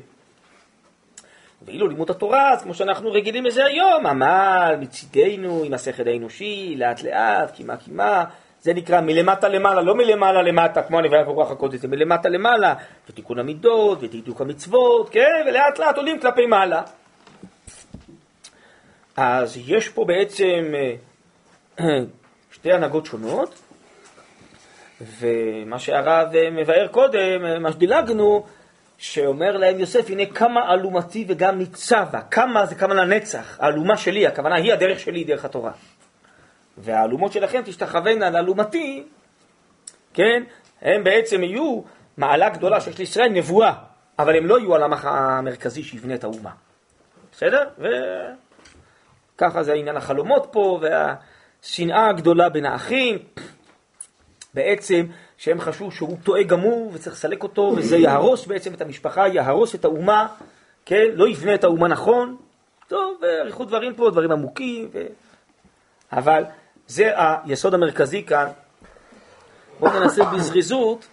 [1.63, 7.03] ואילו לימוד התורה, אז כמו שאנחנו רגילים לזה היום, עמל מצידנו עם השכל האנושי, לאט
[7.03, 8.25] לאט, קימה קימה,
[8.65, 12.75] זה נקרא מלמטה למעלה, לא מלמעלה למטה, כמו הנביאה ברוח הקודש, זה מלמטה למעלה,
[13.09, 16.83] ותיקון המידות, ותדוק המצוות, כן, ולאט לאט עולים כלפי מעלה.
[19.17, 20.73] אז יש פה בעצם
[21.81, 21.85] אה,
[22.55, 23.61] שתי הנהגות שונות,
[25.01, 28.45] ומה שהרב אה, מבאר קודם, אה, מה שדילגנו,
[28.99, 34.55] שאומר להם יוסף, הנה כמה אלומתי וגם ניצבה, כמה זה כמה לנצח, האלומה שלי, הכוונה
[34.55, 35.73] היא הדרך שלי, דרך התורה.
[36.79, 39.05] והאלומות שלכם תשתחוונה לאלומתי,
[40.15, 40.43] כן,
[40.83, 41.81] הם בעצם יהיו
[42.17, 43.73] מעלה גדולה שיש לישראל נבואה,
[44.19, 46.51] אבל הם לא יהיו הלמ"ח המרכזי שיבנה את האומה.
[47.33, 47.69] בסדר?
[49.37, 53.19] וככה זה עניין החלומות פה, והשנאה הגדולה בין האחים,
[54.55, 55.07] בעצם
[55.37, 59.85] שהם חשבו שהוא טועה גמור וצריך לסלק אותו, וזה יהרוס בעצם את המשפחה, יהרוס את
[59.85, 60.27] האומה,
[60.87, 61.05] כן?
[61.15, 62.37] לא יבנה את האומה נכון.
[62.89, 65.07] טוב, אריכות דברים פה, דברים עמוקים, ו...
[66.13, 66.45] אבל
[66.87, 68.47] זה היסוד המרכזי כאן.
[69.81, 71.07] בואו ננסה בזריזות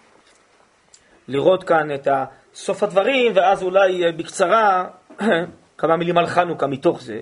[1.28, 2.08] לראות כאן את
[2.54, 4.86] סוף הדברים, ואז אולי אה, בקצרה
[5.78, 7.20] כמה מילים על חנוכה מתוך זה.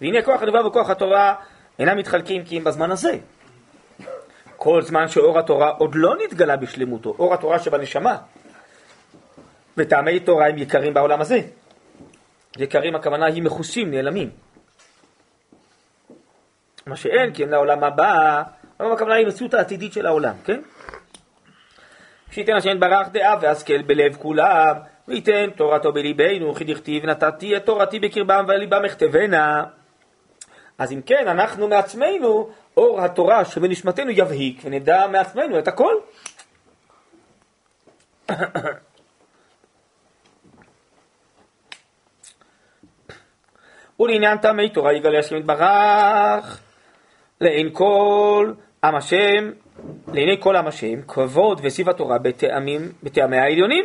[0.00, 1.34] והנה כוח הנבואה וכוח התורה
[1.78, 3.18] אינם מתחלקים כי אם בזמן הזה.
[4.56, 8.16] כל זמן שאור התורה עוד לא נתגלה בשלמותו, אור התורה שבנשמה.
[9.76, 11.40] וטעמי תורה הם יקרים בעולם הזה.
[12.58, 14.30] יקרים הכוונה היא מכוסים, נעלמים.
[16.86, 18.42] מה שאין, כי אין לעולם הבא,
[18.80, 20.60] אבל הכוונה היא העתידית של העולם, כן?
[22.30, 24.74] שייתן השם ברך דעה והשכל בלב כולם,
[25.08, 29.64] וייתן תורתו בליבנו, כי דכתיב נתתי את תורתי בקרבם ולליבם אכתבנה.
[30.78, 35.94] אז אם כן, אנחנו מעצמנו, אור התורה שבנשמתנו יבהיק, ונדע מעצמנו את הכל.
[44.00, 46.60] ולעניין טעמי תורה יגלה השם יתברך
[47.40, 48.52] לעין כל
[48.84, 49.50] עם השם,
[50.12, 53.84] לעיני כל עם השם, כבוד וסיב התורה בטעמים, בטעמי העליונים.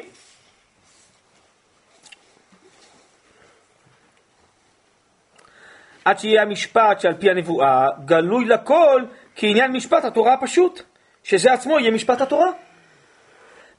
[6.06, 9.04] עד שיהיה המשפט שעל פי הנבואה גלוי לכל
[9.36, 10.82] כעניין משפט התורה הפשוט,
[11.24, 12.52] שזה עצמו יהיה משפט התורה.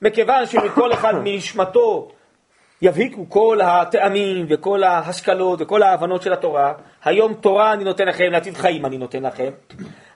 [0.03, 2.13] מכיוון שמכל אחד מנשמתו
[2.83, 6.73] יבהיקו כל הטעמים וכל ההשכלות וכל ההבנות של התורה,
[7.05, 9.51] היום תורה אני נותן לכם, לעתיד חיים אני נותן לכם,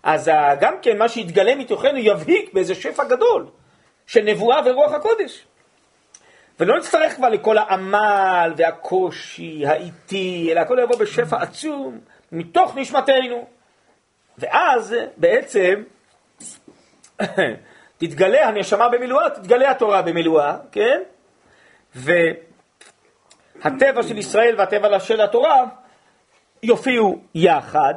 [0.03, 3.47] אז גם כן מה שיתגלה מתוכנו יבהיק באיזה שפע גדול
[4.07, 5.47] של נבואה ורוח הקודש.
[6.61, 12.01] ולא נצטרך כבר לכל העמל והקושי האיטי, אלא הכל יבוא בשפע עצום
[12.33, 13.47] מתוך נשמתנו.
[14.39, 15.83] ואז בעצם
[17.99, 21.03] תתגלה הנשמה במילואה, תתגלה התורה במילואה, כן?
[23.65, 25.65] והטבע של ישראל והטבע של התורה
[26.63, 27.95] יופיעו יחד,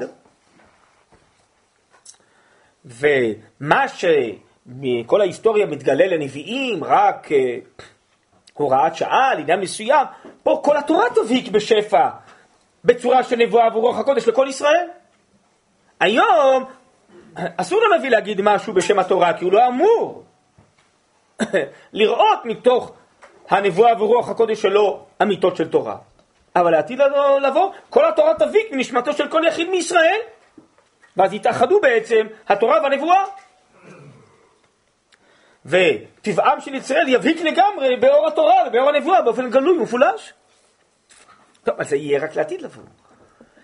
[2.86, 7.56] ומה שמכל ההיסטוריה מתגלה לנביאים רק אה,
[8.54, 10.06] הוראת שעה לעניין מסוים,
[10.44, 12.10] פה כל התורה תבהיק בשפע,
[12.86, 14.88] בצורה של נבואה ורוח הקודש לכל ישראל.
[16.00, 16.66] היום
[17.36, 20.24] אסור לנביא להגיד משהו בשם התורה, כי הוא לא אמור
[21.94, 22.92] לראות מתוך
[23.50, 25.98] הנבואה ורוח הקודש שלו אמיתות של תורה.
[26.56, 27.00] אבל לעתיד
[27.42, 30.20] לבוא, כל התורה תבהיק מנשמתו של כל יחיד מישראל,
[31.18, 33.24] ואז יתאחדו בעצם התורה והנבואה.
[35.66, 40.34] וטבעם של ישראל יבהיק לגמרי באור התורה ובאור הנבואה באופן גלוי ומפולש.
[41.64, 42.84] טוב, אז זה יהיה רק לעתיד לבוא.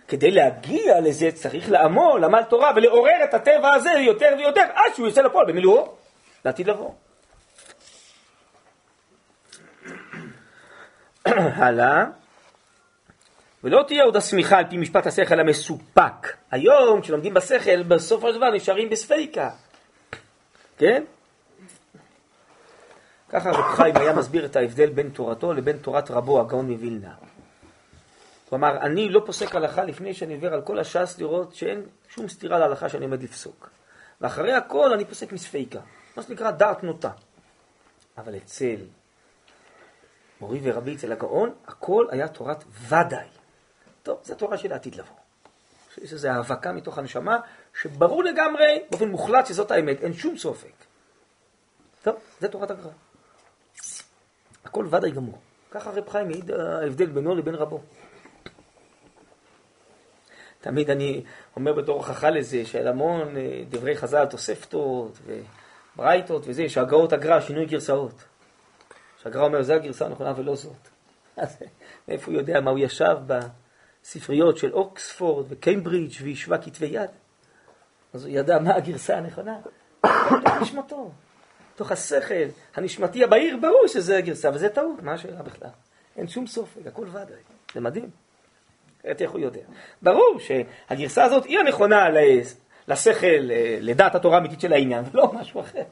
[0.07, 5.07] כדי להגיע לזה צריך לעמול, עמל תורה, ולעורר את הטבע הזה יותר ויותר, עד שהוא
[5.07, 5.93] יוצא לפועל במילואו,
[6.45, 6.91] לעתיד לבוא.
[11.65, 12.05] הלאה.
[13.63, 16.37] ולא תהיה עוד השמיכה על פי משפט השכל המסופק.
[16.51, 19.49] היום, כשלומדים בשכל, בסופו של דבר נשארים בספיקה.
[20.77, 21.03] כן?
[23.29, 27.13] ככה רב חיים היה מסביר את ההבדל בין תורתו לבין תורת רבו, הגאון מווילנה.
[28.49, 32.27] הוא אמר, אני לא פוסק הלכה לפני שאני עובר על כל הש"ס לראות שאין שום
[32.27, 33.69] סתירה להלכה שאני עומד לפסוק.
[34.21, 35.79] ואחרי הכל אני פוסק מספיקה,
[36.17, 37.11] מה שנקרא דעת נוטה.
[38.17, 38.75] אבל אצל
[40.45, 43.27] מורי ורבי, אצל הגאון, הכל היה תורת ודאי.
[44.03, 45.15] טוב, זו תורה של העתיד לבוא.
[45.97, 47.37] יש איזו האבקה מתוך הנשמה,
[47.81, 50.73] שברור לגמרי, באופן מוחלט, שזאת האמת, אין שום סופק.
[52.03, 52.89] טוב, זה תורת הגר"א.
[54.65, 55.37] הכל ודאי גמור.
[55.71, 57.81] ככה רב חיים מעיד ההבדל בינו לבין רבו.
[60.61, 61.23] תמיד אני
[61.55, 65.19] אומר בתור הוכחה לזה, שעל המון אה, דברי חז"ל, תוספתות
[65.95, 68.23] וברייתות וזה, שהגאות הגר"א, שינוי גרסאות.
[69.25, 70.87] שהגר"א אומר, זו הגרסה הנכונה ולא זאת.
[72.07, 77.09] מאיפה הוא יודע מה הוא ישב בספריות של אוקספורד וקיימברידג' והשווה כתבי יד?
[78.13, 79.57] אז הוא ידע מה הגרסה הנכונה.
[80.61, 81.11] נשמתו.
[81.75, 82.45] תוך השכל
[82.75, 85.69] הנשמתי הבהיר, ברור שזה הגרסה, וזה טעות, מה השאלה בכלל?
[86.17, 87.41] אין שום סופק, הכל ודאי.
[87.73, 88.09] זה מדהים.
[89.01, 89.61] אחרת איך הוא יודע?
[90.01, 92.05] ברור שהגרסה הזאת היא הנכונה
[92.87, 93.49] לשכל,
[93.81, 95.83] לדעת התורה האמיתית של העניין, ולא משהו אחר.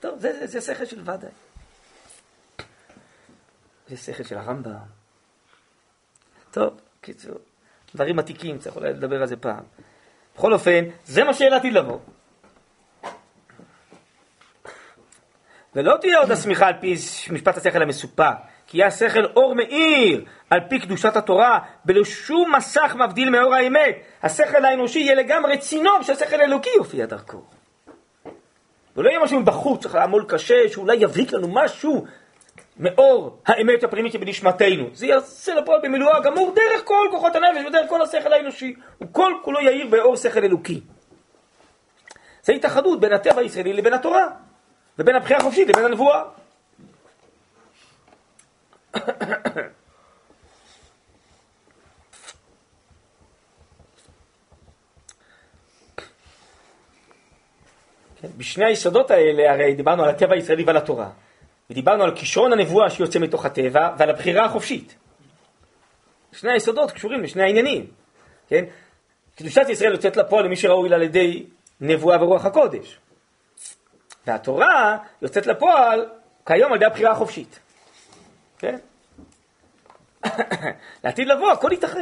[0.00, 1.30] טוב, זה, זה, זה שכל של ודאי.
[3.88, 4.72] זה שכל של הרמב"ם.
[6.50, 7.38] טוב, קיצור,
[7.94, 9.62] דברים עתיקים, צריך אולי לדבר על זה פעם.
[10.36, 11.98] בכל אופן, זה מה שאלתי לבוא.
[15.74, 16.94] ולא תהיה עוד השמיכה על פי
[17.30, 18.34] משפט השכל המסופק,
[18.66, 23.96] כי יהיה השכל אור מאיר על פי קדושת התורה, בלא שום מסך מבדיל מאור האמת.
[24.22, 27.42] השכל האנושי יהיה לגמרי צינור שהשכל האלוקי יופיע דרכו.
[28.96, 32.06] ולא יהיה משהו מבחוץ, צריך לעמול קשה, שאולי יבליק לנו משהו
[32.76, 34.84] מאור האמת הפנימית שבנשמתנו.
[34.92, 38.74] זה יעשה לפועל במילואה גמור דרך כל כוחות הנפש ודרך כל השכל האנושי.
[38.98, 40.80] הוא כל כולו יאיר באור שכל אלוקי.
[42.42, 44.26] זה התאחדות בין הטבע הישראלי לבין התורה.
[44.98, 46.22] ובין הבחירה החופשית לבין הנבואה.
[58.16, 61.10] כן, בשני היסודות האלה הרי דיברנו על הטבע הישראלי ועל התורה.
[61.70, 64.94] ודיברנו על כישרון הנבואה שיוצא מתוך הטבע ועל הבחירה החופשית.
[66.32, 67.86] שני היסודות קשורים לשני העניינים.
[68.48, 68.64] כן?
[69.36, 71.46] קדושת ישראל יוצאת לפועל למי שראוי לה על ידי
[71.80, 72.98] נבואה ורוח הקודש.
[74.26, 76.08] והתורה יוצאת לפועל
[76.46, 77.58] כיום על ידי הבחירה החופשית.
[78.58, 78.76] כן?
[81.04, 82.00] לעתיד לבוא הכל יתאחד.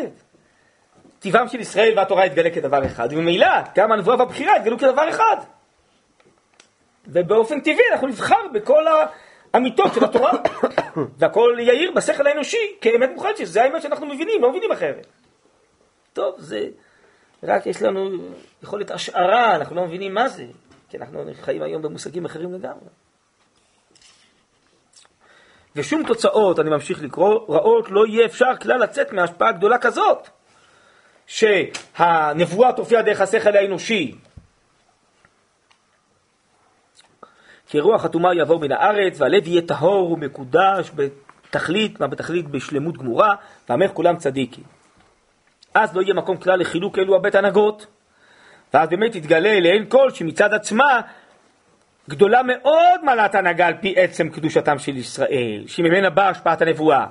[1.18, 5.36] טבעם של ישראל והתורה יתגלה כדבר אחד, וממילא גם הנבואה והבחירה יתגלו כדבר אחד.
[7.06, 8.84] ובאופן טבעי אנחנו נבחר בכל
[9.54, 10.32] האמיתות של התורה,
[11.18, 15.06] והכל יאיר בשכל האנושי כאמת מוחלטת, שזה האמת שאנחנו מבינים, לא מבינים אחרת.
[16.12, 16.68] טוב, זה
[17.42, 18.10] רק יש לנו
[18.62, 20.44] יכולת השערה, אנחנו לא מבינים מה זה,
[20.90, 22.88] כי אנחנו חיים היום במושגים אחרים לגמרי.
[25.76, 30.28] ושום תוצאות, אני ממשיך לקרוא, רעות לא יהיה אפשר כלל לצאת מהשפעה גדולה כזאת,
[31.26, 34.14] שהנבואה תופיע דרך השכל האנושי.
[37.72, 43.34] כי רוח חתומה יעבור מן הארץ, והלב יהיה טהור ומקודש בתכלית, מה בתכלית בשלמות גמורה,
[43.68, 44.64] ועמך כולם צדיקים.
[45.74, 47.86] אז לא יהיה מקום כלל לחילוק אלו הבית הנהגות,
[48.74, 51.00] ואז באמת יתגלה לעין כל שמצד עצמה
[52.10, 57.06] גדולה מאוד מעלת הנהגה על פי עצם קדושתם של ישראל, שממנה באה השפעת הנבואה.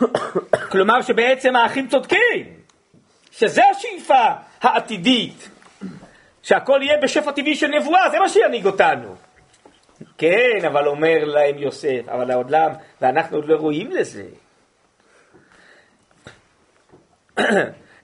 [0.72, 2.46] כלומר שבעצם האחים צודקים,
[3.30, 4.24] שזה השאיפה
[4.62, 5.48] העתידית,
[6.42, 9.25] שהכל יהיה בשפע טבעי של נבואה, זה מה שינהיג אותנו.
[10.18, 12.70] כן, אבל אומר להם יוסף, אבל העולם,
[13.00, 14.24] ואנחנו עוד לא רואים לזה.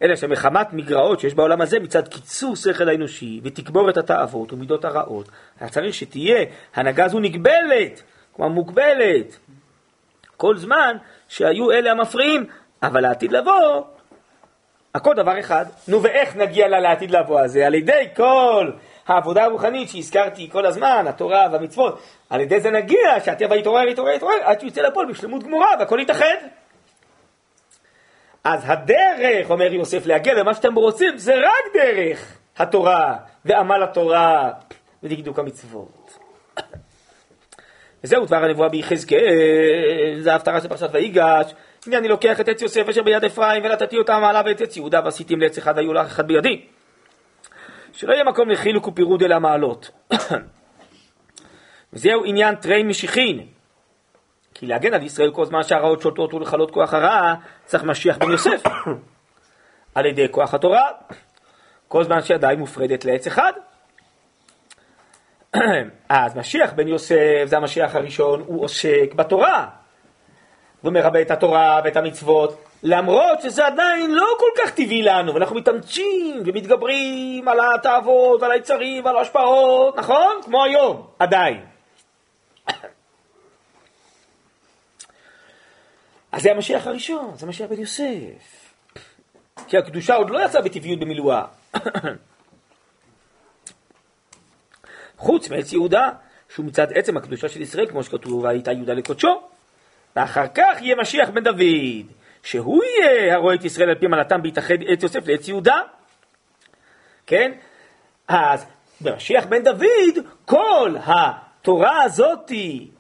[0.03, 5.29] אלא שמחמת מגרעות שיש בעולם הזה מצד קיצור שכל האנושי ותקבור את התאוות ומידות הרעות,
[5.61, 9.39] היה צריך שתהיה הנהגה זו נגבלת, כלומר מוגבלת,
[10.37, 10.97] כל זמן
[11.29, 12.47] שהיו אלה המפריעים,
[12.83, 13.83] אבל לעתיד לבוא,
[14.95, 15.67] הכל דבר אחד.
[15.89, 17.67] נו ואיך נגיע לה לעתיד לבוא הזה?
[17.67, 18.71] על ידי כל
[19.07, 24.35] העבודה הרוחנית שהזכרתי כל הזמן, התורה והמצוות, על ידי זה נגיע שהטבע יתעורר, יתעורר, יתעורר,
[24.43, 26.37] עד שהוא יצא לפועל בשלמות גמורה והכל יתאחד.
[28.45, 34.51] אז הדרך, אומר יוסף, להגיע למה שאתם רוצים, זה רק דרך התורה ועמל התורה
[35.03, 36.19] ודקדוק המצוות.
[38.05, 41.55] וזהו דבר הנבואה ביחזקאל, זה ההפטרה של פרשת ויגש.
[41.87, 45.01] הנה אני לוקח את עץ יוסף אשר ביד אפרים ונתתי אותם מעלה ואת עץ יהודה
[45.05, 46.65] ועשיתם לעץ אחד היו לך אחד בידי.
[47.93, 49.91] שלא יהיה מקום לחילוק ופירוד אל המעלות.
[51.93, 53.47] וזהו עניין תרי משיחין,
[54.55, 57.35] כי להגן על ישראל כל זמן שהרעות שולטות ולכלות כוח הרע,
[57.65, 58.63] צריך משיח בן יוסף.
[59.95, 60.91] על ידי כוח התורה,
[61.89, 63.53] כל זמן שידיים מופרדת לעץ אחד.
[66.09, 69.69] אז משיח בן יוסף, זה המשיח הראשון, הוא עוסק בתורה.
[70.85, 76.43] ומרבה את התורה ואת המצוות, למרות שזה עדיין לא כל כך טבעי לנו, ואנחנו מתאמצים
[76.47, 80.41] ומתגברים על התאוות, על היצרים ועל ההשפעות, נכון?
[80.45, 81.65] כמו היום, עדיין.
[86.33, 88.73] אז זה המשיח הראשון, זה המשיח בן יוסף.
[89.69, 91.45] כי הקדושה עוד לא יצאה בטבעיות במילואה.
[95.17, 96.09] חוץ מעץ יהודה,
[96.49, 99.43] שהוא מצד עצם הקדושה של ישראל, כמו שכתוב, והייתה יהודה לקודשו.
[100.17, 102.07] ואחר כך יהיה משיח בן דוד,
[102.43, 105.81] שהוא יהיה הרואה את ישראל על פי מלאתם בהתאחד עץ יוסף לעץ יהודה.
[107.27, 107.53] כן?
[108.29, 108.67] אז
[109.01, 112.91] במשיח בן דוד, כל התורה הזאתי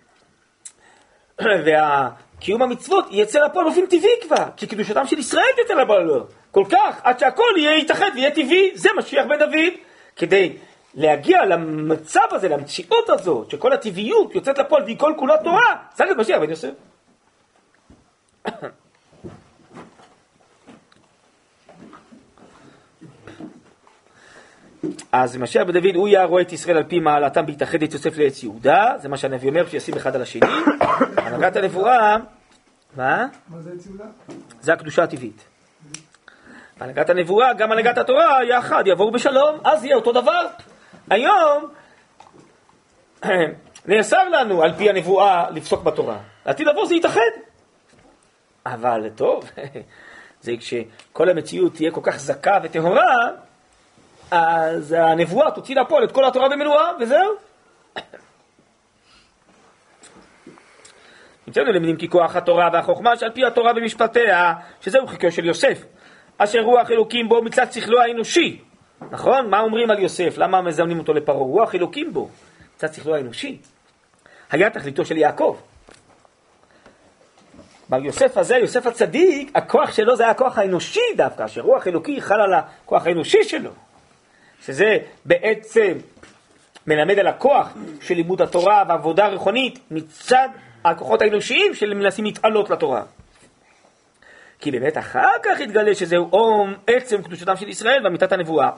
[1.66, 2.10] וה...
[2.44, 6.10] קיום המצוות יצא לפועל באופן טבעי כבר, כי קדושתם של ישראל תצא לפועל.
[6.50, 9.72] כל כך, עד שהכל יהיה יתאחד ויהיה טבעי, זה משיח בן דוד.
[10.16, 10.56] כדי
[10.94, 16.16] להגיע למצב הזה, למציאות הזאת, שכל הטבעיות יוצאת לפועל והיא כל כולה תורה, צריך את
[16.16, 16.70] משיח בן יוסף.
[25.12, 28.18] אז משיח בן דוד, הוא יהיה רואה את ישראל על פי מעלתם בהתאחד את יוסף
[28.18, 30.40] לעץ יהודה, זה מה שהנביא אומר, שישים אחד על השני.
[31.16, 32.16] הנהגת הנבואה,
[32.96, 33.26] מה?
[33.48, 34.04] מה זה עץ יהודה?
[34.60, 35.44] זה הקדושה הטבעית.
[36.80, 40.46] הנהגת הנבואה, גם הנהגת התורה, יחד, יעבור בשלום, אז יהיה אותו דבר.
[41.10, 41.64] היום
[43.86, 46.18] נאסר לנו על פי הנבואה לפסוק בתורה.
[46.46, 47.20] לעתיד לבוא זה יתאחד.
[48.66, 49.50] אבל טוב,
[50.42, 53.28] זה כשכל המציאות תהיה כל כך זכה וטהורה,
[54.32, 57.32] אז הנבואה תוציא לפועל את כל התורה במילואה, וזהו.
[61.48, 65.84] אצלנו למדים כי כוח התורה והחוכמה שעל פי התורה במשפטיה, שזהו חיקו של יוסף,
[66.38, 68.60] אשר רוח אלוקים בו מצד שכלו האנושי.
[69.10, 69.50] נכון?
[69.50, 70.38] מה אומרים על יוסף?
[70.38, 71.38] למה מזמנים אותו לפרעה?
[71.38, 72.28] רוח אלוקים בו,
[72.76, 73.58] מצד שכלו האנושי.
[74.50, 75.56] היה תכליתו של יעקב.
[78.02, 82.54] יוסף הזה, יוסף הצדיק, הכוח שלו זה היה הכוח האנושי דווקא, שרוח אלוקי חל על
[82.54, 83.70] הכוח האנושי שלו.
[84.66, 85.92] שזה בעצם
[86.86, 87.68] מלמד על הכוח
[88.00, 90.48] של לימוד התורה ועבודה רוחנית מצד
[90.84, 93.02] הכוחות האנושיים שמנסים להתעלות לתורה.
[94.58, 98.70] כי באמת אחר כך יתגלה שזהו אום עצם קדושתם של ישראל ואמיתת הנבואה.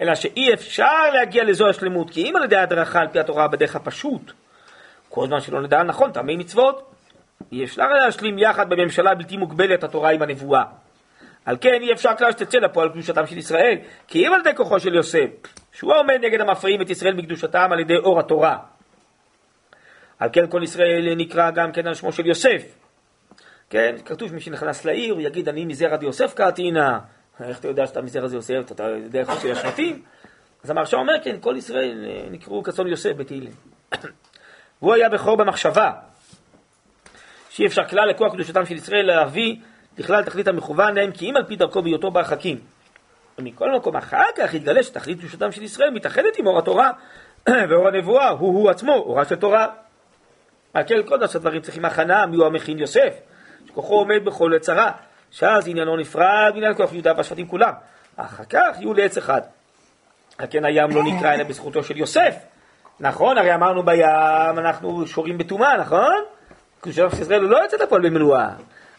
[0.00, 3.76] אלא שאי אפשר להגיע לזו השלמות, כי אם על ידי הדרכה על פי התורה בדרך
[3.76, 4.32] הפשוט,
[5.08, 6.90] כל זמן שלא נדע נכון טעמי מצוות,
[7.52, 10.62] אי אפשר להשלים יחד בממשלה בלתי מוגבלת התורה עם הנבואה.
[11.44, 13.78] על כן אי אפשר כלל שתצא לפועל קדושתם של ישראל,
[14.08, 15.28] כי אם על ידי כוחו של יוסף,
[15.72, 18.58] שהוא עומד נגד המפריעים את ישראל מקדושתם על ידי אור התורה.
[20.18, 22.62] על כן כל ישראל נקרא גם כן על שמו של יוסף.
[23.70, 26.98] כן, כתוב מי שנכנס לעיר, הוא יגיד אני מזרע דיוסף קראתינה.
[27.40, 30.02] איך אתה יודע שאתה מזרע דיוסף, אתה יודע איך זה השבטים?
[30.64, 33.52] אז המרשע אומר, כן, כל ישראל אה, נקראו כצאן יוסף בתהילים.
[34.82, 35.92] והוא היה בכור במחשבה,
[37.50, 39.56] שאי אפשר כלל לכוח קדושתם של ישראל להביא
[40.00, 42.58] לכלל תכלית המכוון להם, כי אם על פי דרכו בהיותו ברחקים.
[43.38, 46.90] ומכל מקום אחר כך יתגלה שתכלית קדושתם של ישראל מתאחדת עם אור התורה
[47.68, 49.66] ואור הנבואה, הוא-הוא עצמו, אורה של תורה.
[50.86, 53.14] כן קודש הדברים צריכים הכנה, מי הוא המכין יוסף,
[53.68, 54.90] שכוחו עומד בכל צרה,
[55.30, 57.72] שאז עניינו נפרד מעניין כוח יהודה והשבטים כולם.
[58.16, 59.40] אחר כך יהיו לעץ אחד.
[60.38, 62.34] על כן הים לא נקרא אלא בזכותו של יוסף.
[63.00, 66.24] נכון, הרי אמרנו בים אנחנו שורים בטומאה, נכון?
[66.80, 68.48] קדושת ישראל הוא לא יוצא לפועל במלואה.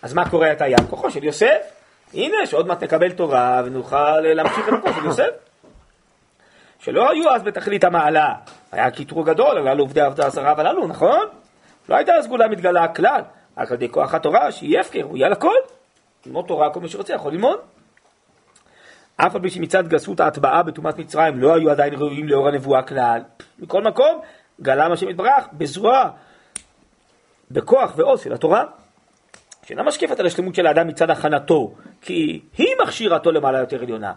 [0.01, 0.87] אז מה קורה את הים?
[0.89, 1.61] כוחו של יוסף.
[2.13, 5.29] הנה, שעוד מעט נקבל תורה ונוכל להמשיך את הכוח של יוסף.
[6.79, 8.33] שלא היו אז בתכלית המעלה.
[8.71, 11.25] היה קיטרוג גדול, הללו עובדי עבודה זרה והללו, נכון?
[11.89, 13.21] לא הייתה הסגולה מתגלה כלל,
[13.57, 15.55] רק על ידי כוח התורה, שהיא הפקר, הוא יהיה לכל.
[16.25, 17.59] ללמוד תורה, כל מי שרוצה יכול ללמוד.
[19.17, 23.21] אף על פי שמצד גסות ההטבעה בטומאת מצרים לא היו עדיין ראויים לאור הנבואה כלל.
[23.59, 24.21] מכל מקום,
[24.61, 26.09] גלם השם יתברך בזרוע,
[27.51, 28.63] בכוח ועוז של התורה,
[29.65, 34.13] שאינה משקפת על השלמות של האדם מצד הכנתו, כי היא מכשירתו למעלה יותר עליונה.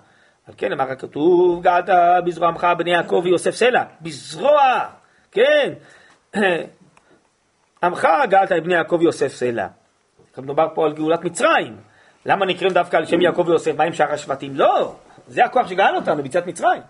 [0.49, 1.89] על כן אמר הכתוב, געת
[2.27, 4.89] בזרוע עמך בני יעקב ויוסף סלע, בזרוע,
[5.33, 5.73] כן,
[7.83, 9.67] עמך געת בני יעקב ויוסף סלע.
[10.39, 11.77] מדובר פה על גאולת מצרים.
[12.27, 13.77] למה נקראים דווקא על שם יעקב ויוסף?
[13.77, 14.53] מה עם שאר השבטים?
[14.55, 14.95] לא,
[15.27, 16.83] זה הכוח שגאל אותנו ביציאת מצרים.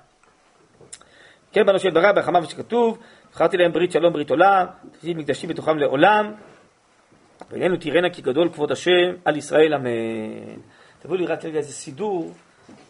[1.52, 2.98] כן, בנו של ברא בחמה שכתוב,
[3.32, 6.32] בחרתי להם ברית שלום ברית עולם, תפסיד מקדשים בתוכם לעולם,
[7.50, 9.90] ואלינו תראינה כי גדול כבוד השם על ישראל אמן.
[11.02, 12.32] תביאו לי רק רגע איזה סידור,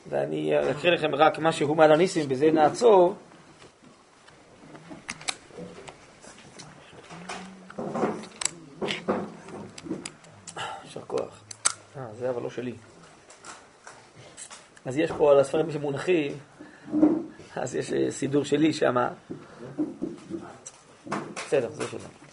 [0.09, 3.15] ואני אקריא לכם רק משהו מעל הניסים, בזה נעצור.
[10.85, 11.45] יישר כוח.
[11.97, 12.75] אה, זה אבל לא שלי.
[14.85, 16.33] אז יש פה על הספרים שמונחים,
[17.57, 18.97] אז יש אה, סידור שלי שם.
[21.37, 22.25] בסדר, זה שלנו.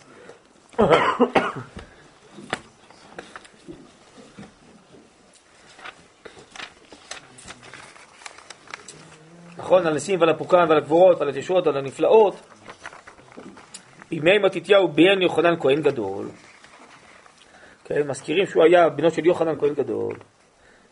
[9.58, 12.36] נכון, על ניסים ועל הפוקן ועל הגבורות ועל התשועות ועל הנפלאות.
[14.10, 16.30] בימי מתתיהו בן יוחנן כהן גדול.
[17.84, 20.16] כן, מזכירים שהוא היה בנו של יוחנן כהן גדול.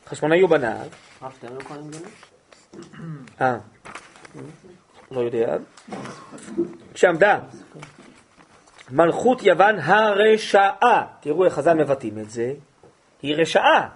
[0.07, 0.88] חשמונאי הוא בניו.
[1.22, 2.10] הרב שטרן כהן גדול?
[3.41, 3.57] אה,
[5.12, 5.57] לא יודע.
[6.93, 7.39] כשעמדה
[8.91, 12.53] מלכות יוון הרשעה, תראו איך חז"ל מבטאים את זה,
[13.22, 13.89] היא רשעה.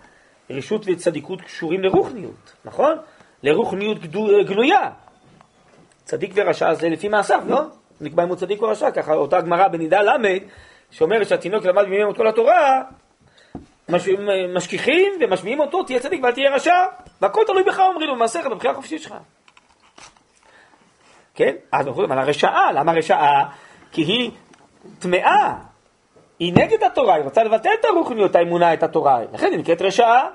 [0.50, 2.98] רשות וצדיקות קשורים לרוחניות, נכון?
[3.44, 3.98] לרוחניות
[4.46, 4.90] גלויה.
[6.04, 7.62] צדיק ורשע זה לפי מעשיו, לא?
[8.02, 10.18] נקבע אם הוא צדיק או רשע, ככה אותה גמרא בנידה ל'
[10.92, 12.82] שאומרת שהתינוק למד ממנו את כל התורה,
[13.90, 14.10] מש...
[14.56, 16.76] משכיחים ומשמיעים אותו, תהיה צדיק ואל תהיה רשע,
[17.22, 19.14] והכל תלוי בך אומרים לו, במעשיך, בבחירה החופשית שלך.
[21.36, 21.56] כן?
[21.72, 23.50] אז אנחנו מדברים על הרשעה, למה רשעה?
[23.92, 24.32] כי היא
[25.00, 25.54] טמאה,
[26.40, 30.30] היא נגד התורה, היא רוצה לבטל את הרוחניות, האמונה, את התורה, לכן היא נקראת רשעה.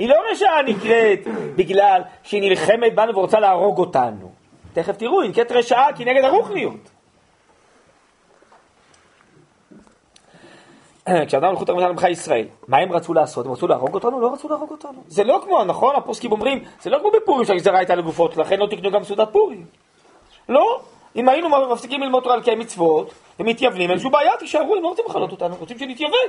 [0.00, 1.26] היא לא רשעה נקראת
[1.56, 4.30] בגלל שהיא נלחמת בנו ורוצה להרוג אותנו.
[4.72, 6.90] תכף תראו, היא נקראת רשעה כי נגד הרוחניות.
[11.26, 13.46] כשאדם מלכות הרמתה למך ישראל, מה הם רצו לעשות?
[13.46, 14.20] הם רצו להרוג אותנו?
[14.20, 15.02] לא רצו להרוג אותנו.
[15.06, 15.96] זה לא כמו, נכון?
[15.96, 19.66] הפוסקים אומרים, זה לא כמו בפורים שהגזרה הייתה לגופות, לכן לא תקנו גם סעודת פורים.
[20.48, 20.80] לא.
[21.16, 24.88] אם היינו מפסיקים ללמוד תורה על קיים מצוות, ומתייוונים, אין שום בעיה, תישארו, הם לא
[24.88, 26.28] רוצים לכלות אותנו, רוצים שנתייוון.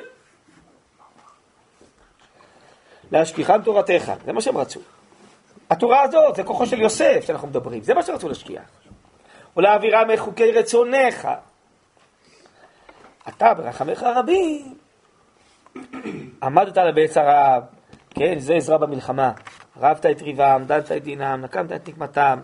[3.11, 4.79] להשכיחם תורתך, זה מה שהם רצו.
[5.69, 8.63] התורה הזאת, זה כוחו של יוסף שאנחנו מדברים, זה מה שרצו להשכיח.
[9.57, 11.27] ולהעבירה מחוקי רצונך.
[13.27, 14.75] אתה ברחמך הרבים
[16.43, 17.63] עמדת על בעץ הרעב,
[18.09, 19.31] כן, זה עזרה במלחמה.
[19.77, 22.39] רבת את ריבם, דנת את דינם, נקמת את נקמתם,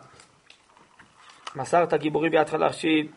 [1.55, 3.07] מסרת גיבורים ביד חלשים,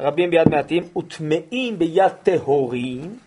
[0.00, 3.18] רבים ביד מעטים, וטמאים ביד טהורים,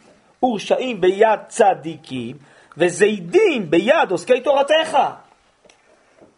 [0.43, 2.38] ורשעים ביד צדיקים,
[2.80, 4.98] וזידים ביד עוסקי תורתך.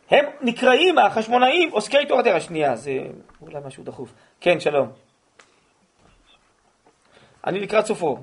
[0.10, 2.36] הם נקראים החשמונאים עוסקי תורתך.
[2.40, 2.92] שנייה, זה
[3.42, 4.14] אולי משהו דחוף.
[4.42, 4.92] כן, שלום.
[7.48, 8.18] אני לקראת סופו.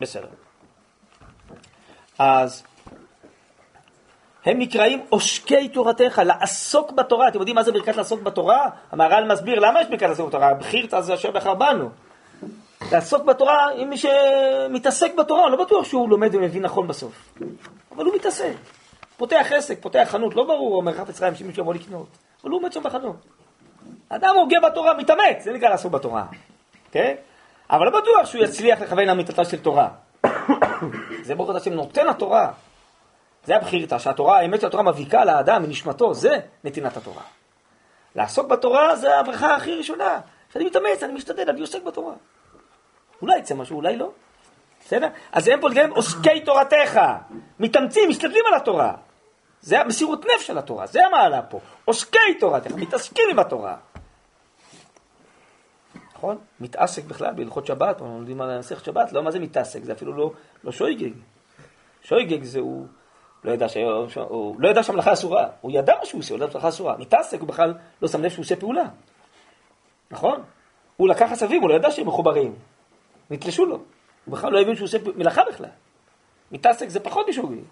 [0.00, 0.28] בסדר.
[2.18, 2.64] אז
[4.44, 7.28] הם נקראים עושקי תורתך, לעסוק בתורה.
[7.28, 8.68] אתם יודעים מה זה ברכת לעסוק בתורה?
[8.90, 10.54] המהר"ל מסביר למה יש ברכת לעסוק בתורה.
[10.54, 11.90] בחיר תעשה אשר בחר בנו.
[12.92, 17.34] לעסוק בתורה עם מי שמתעסק בתורה, לא בטוח שהוא לומד ומבין נכון בסוף.
[17.92, 18.52] אבל הוא מתעסק.
[19.16, 22.06] פותח עסק, פותח חנות, לא ברור, אומר חפץ חיים שמישהו יבוא לקנות.
[22.42, 23.16] אבל הוא עומד שם בחנות.
[24.08, 26.24] אדם הוגה בתורה, מתאמץ, זה נקרא לעסוק בתורה.
[26.92, 27.14] כן?
[27.70, 29.88] אבל לא בטוח שהוא יצליח לכוון לאמיתתה של תורה.
[31.26, 32.52] זה ברוך השם נותן התורה.
[33.44, 37.22] זה הבחירתא, שהתורה, האמת שהתורה מביקה לאדם מנשמתו, זה נתינת התורה.
[38.16, 40.20] לעסוק בתורה זה הברכה הכי ראשונה.
[40.52, 42.14] שאני מתאמץ, אני משתדל, אני עוסק בתורה.
[43.22, 44.10] אולי יצא משהו, אולי לא.
[44.80, 45.08] בסדר?
[45.32, 47.00] אז הם גם עוסקי תורתך.
[47.60, 48.94] מתאמצים, משתדלים על התורה.
[49.60, 51.60] זה המסירות נפש של התורה, זה המעלה פה.
[51.84, 53.76] עוסקי תורתך, מתעסקים עם התורה.
[56.14, 56.38] נכון?
[56.60, 60.12] מתעסק בכלל בהלכות שבת, או לומדים על מסכת שבת, לא מה זה מתעסק, זה אפילו
[60.12, 60.32] לא,
[60.64, 61.12] לא שויגג.
[62.02, 62.86] שויגג זה הוא
[63.44, 63.76] לא ידע, ש...
[64.28, 66.96] הוא לא ידע שהמלאכה אסורה, הוא ידע מה שהוא עושה, הוא ידע שהמלאכה אסורה.
[66.96, 68.84] מתעסק, הוא בכלל לא שם לב שהוא עושה פעולה.
[70.10, 70.42] נכון?
[70.96, 72.54] הוא לקח עשבים, הוא לא ידע שהם מחוברים.
[73.30, 73.78] נתלשו לו.
[74.24, 75.68] הוא בכלל לא הבין שהוא עושה מלאכה בכלל.
[76.52, 77.64] מתעסק זה פחות משוגעים.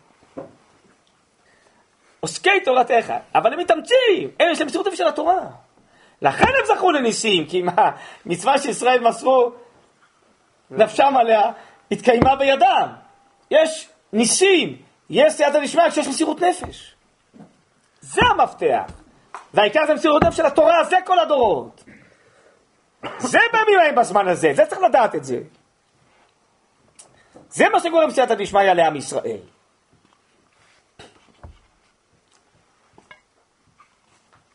[2.20, 5.40] עוסקי תורתך, אבל הם מתאמצים, הם יש להם מסירות של התורה.
[6.22, 7.90] לכן הם זכו לניסים, כי מה,
[8.26, 9.52] מצווה שישראל מסרו
[10.70, 11.50] נפשם עליה,
[11.90, 12.88] התקיימה בידם.
[13.50, 14.76] יש ניסים,
[15.10, 16.94] יש סייעתא דשמיא כשיש מסירות נפש.
[18.00, 18.92] זה המפתח.
[19.54, 21.84] והעיקר זה מסירות נפש של התורה, זה כל הדורות.
[23.18, 25.40] זה בימים ההם בזמן הזה, זה צריך לדעת את זה.
[27.50, 29.40] זה מה שגורם סייעתא דשמיא לעם ישראל.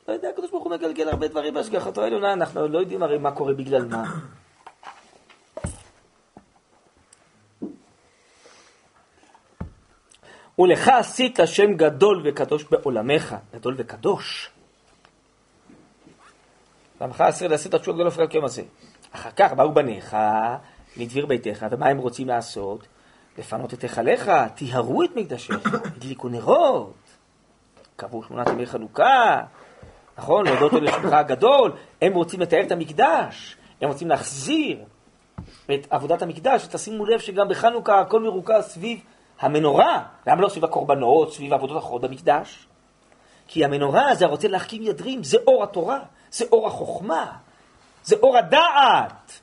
[0.08, 3.32] לא יודע, הקדוש ברוך הוא מגלגל הרבה דברים בהשגחתו העליונה, אנחנו לא יודעים הרי מה
[3.32, 4.04] קורה בגלל מה.
[10.60, 14.50] ולך עשית שם גדול וקדוש בעולמך, גדול וקדוש.
[17.02, 18.64] ועמך עשר לעשית תשוע גדול אפילו כיום הזה.
[19.12, 20.18] אחר כך באו בניך
[20.98, 22.88] לדביר ביתך, ומה הם רוצים לעשות?
[23.38, 26.94] לפנות את היכליך, טיהרו את מקדשיך, הדליקו נרות,
[27.96, 29.42] קבעו שמונת ימי חנוכה,
[30.18, 30.46] נכון?
[30.46, 31.72] להודות על השמך הגדול,
[32.02, 34.80] הם רוצים לתאר את המקדש, הם רוצים להחזיר
[35.74, 39.00] את עבודת המקדש, ותשימו לב שגם בחנוכה הכל מרוכז סביב
[39.40, 40.04] המנורה.
[40.28, 42.68] למה לא סביב הקורבנות, סביב עבודות אחרות במקדש?
[43.48, 46.00] כי המנורה זה הרוצה להחכים ידרים, זה אור התורה,
[46.32, 47.38] זה אור החוכמה,
[48.04, 49.40] זה אור הדעת.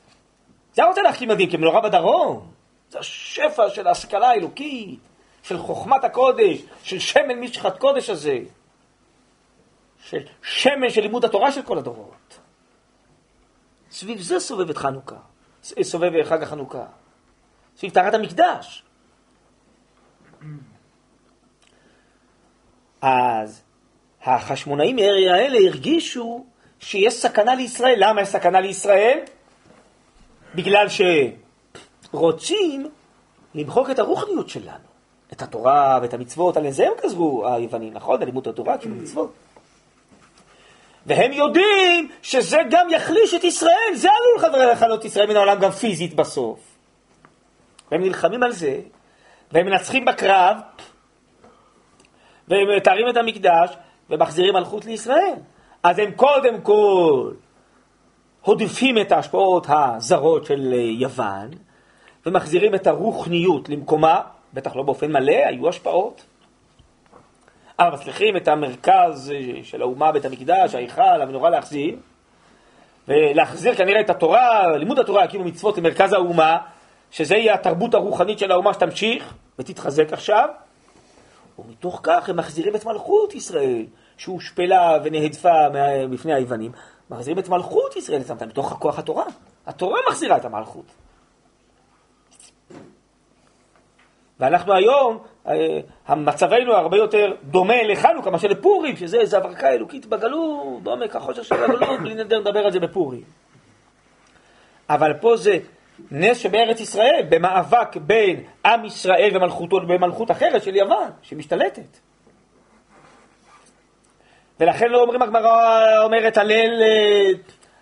[0.73, 2.51] זה הרוצה להחכים ידרים, כמנורה בדרום.
[2.89, 4.99] זה השפע של ההשכלה האלוקית,
[5.43, 8.39] של חוכמת הקודש, של שמן משחת קודש הזה.
[10.03, 12.39] של שמן של לימוד התורה של כל הדורות.
[13.91, 15.15] סביב זה סובבת חנוכה,
[15.81, 16.85] סובב חג החנוכה,
[17.77, 18.83] סביב טהרת המקדש.
[23.01, 23.63] אז
[24.21, 26.45] החשמונאים האלה הרגישו
[26.79, 27.95] שיש סכנה לישראל.
[27.97, 29.19] למה יש סכנה לישראל?
[30.55, 30.87] בגלל
[32.11, 32.89] שרוצים
[33.55, 34.89] למחוק את הרוחניות שלנו,
[35.33, 38.21] את התורה ואת המצוות, על זה הם גזרו היוונים, נכון?
[38.21, 39.33] על לימוד התורה, כאילו מצוות.
[41.05, 46.13] והם יודעים שזה גם יחליש את ישראל, זה עלול לכלות ישראל מן העולם גם פיזית
[46.13, 46.59] בסוף.
[47.91, 48.79] והם נלחמים על זה,
[49.51, 50.57] והם מנצחים בקרב,
[52.47, 53.69] והם מתארים את המקדש,
[54.09, 55.35] ומחזירים מלכות לישראל.
[55.83, 57.31] אז הם קודם כל
[58.41, 61.49] הודפים את ההשפעות הזרות של יוון,
[62.25, 64.21] ומחזירים את הרוחניות למקומה,
[64.53, 66.25] בטח לא באופן מלא, היו השפעות.
[67.79, 69.33] אבל מצליחים את המרכז
[69.63, 71.95] של האומה, בית המקדש, ההיכל, המנורה להחזיר,
[73.07, 76.57] ולהחזיר כנראה את התורה, לימוד התורה, כאילו מצוות למרכז האומה,
[77.11, 80.49] שזה יהיה התרבות הרוחנית של האומה שתמשיך ותתחזק עכשיו,
[81.59, 83.85] ומתוך כך הם מחזירים את מלכות ישראל,
[84.19, 85.69] שהושפלה ונהדפה
[86.11, 86.71] בפני היוונים,
[87.09, 89.25] מחזירים את מלכות ישראל, מתוך כוח התורה.
[89.67, 90.85] התורה מחזירה את המלכות.
[94.39, 95.17] ואנחנו היום,
[95.47, 101.43] אה, מצבנו הרבה יותר דומה לחנוכה מאשר לפורים, שזה איזו הברקה אלוקית בגלות, בעומק החושך
[101.43, 103.23] של הגלות, בלי נדר לדבר על זה בפורים.
[104.89, 105.57] אבל פה זה
[106.11, 112.08] נס שבארץ ישראל, במאבק בין עם ישראל ומלכותו במלכות אחרת של יוון, שמשתלטת.
[114.59, 117.29] ולכן לא אומרים, הגמרא אומרת הלל אה,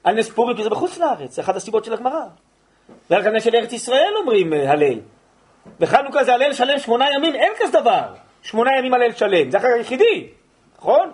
[0.03, 2.21] על נס פורים, כי זה בחוץ לארץ, זה אחת הסיבות של הגמרא.
[3.09, 4.99] ועל נס של ארץ ישראל אומרים אה, הלל.
[5.79, 8.03] בחנוכה זה הלל שלם שמונה ימים, אין כזה דבר.
[8.41, 10.27] שמונה ימים הלל שלם, זה החג היחידי,
[10.77, 11.11] נכון?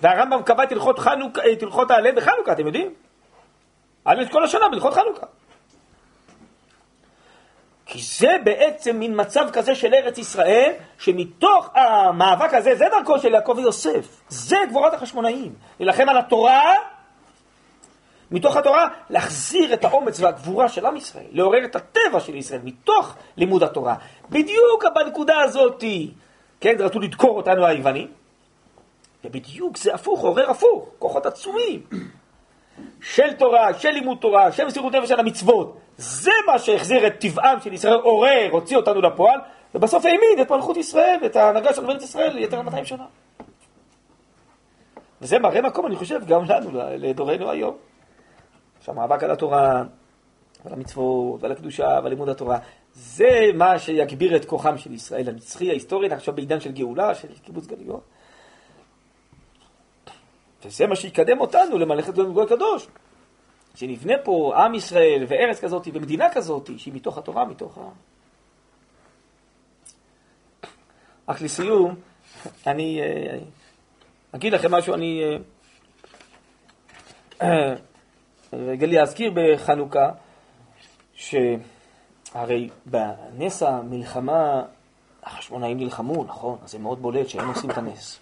[0.00, 0.98] והרמב"ם קבע את הלכות,
[1.62, 2.94] הלכות ההלל בחנוכה, אתם יודעים?
[4.06, 5.26] הלל כל השנה בהלכות חנוכה.
[7.86, 13.34] כי זה בעצם מין מצב כזה של ארץ ישראל, שמתוך המאבק הזה, זה דרכו של
[13.34, 14.22] יעקב ויוסף.
[14.28, 15.54] זה גבורת החשמונאים.
[15.80, 16.74] להילחם על התורה
[18.30, 23.14] מתוך התורה, להחזיר את האומץ והגבורה של עם ישראל, לעורר את הטבע של ישראל מתוך
[23.36, 23.94] לימוד התורה.
[24.30, 25.84] בדיוק בנקודה הזאת,
[26.60, 28.08] כן, רצו לדקור אותנו היוונים,
[29.24, 31.82] ובדיוק זה הפוך, עורר הפוך, כוחות עצומים.
[33.00, 35.80] של תורה, של לימוד תורה, של מסירות נפש על המצוות.
[35.96, 39.40] זה מה שהחזיר את טבעם של ישראל, עורר, הוציא אותנו לפועל,
[39.74, 43.04] ובסוף העמיד את מלכות ישראל ואת ההנהגה של מלכות ישראל ליותר מ-200 שנה.
[45.22, 47.76] וזה מראה מקום, אני חושב, גם לנו, לדורנו היום.
[48.80, 49.82] שהמאבק על התורה,
[50.64, 52.58] ועל המצוות, ועל הקדושה, ועל לימוד התורה,
[52.92, 57.66] זה מה שיגביר את כוחם של ישראל הנצחי, ההיסטורי, עכשיו בעידן של גאולה, של קיבוץ
[57.66, 58.00] גלויות.
[60.64, 62.86] וזה מה שיקדם אותנו למלאכת גוי קדוש.
[63.74, 67.88] שנבנה פה עם ישראל וארץ כזאת ומדינה כזאת שהיא מתוך התורה, מתוך ה...
[71.28, 71.94] רק לסיום,
[72.66, 73.38] אני אה,
[74.32, 75.22] אגיד לכם משהו, אני
[77.42, 77.74] אה,
[78.52, 80.10] רגע לי להזכיר בחנוכה,
[81.14, 84.62] שהרי בנס המלחמה
[85.22, 88.20] החשמונאים נלחמו, נכון, אז זה מאוד בולט שהם עושים את הנס.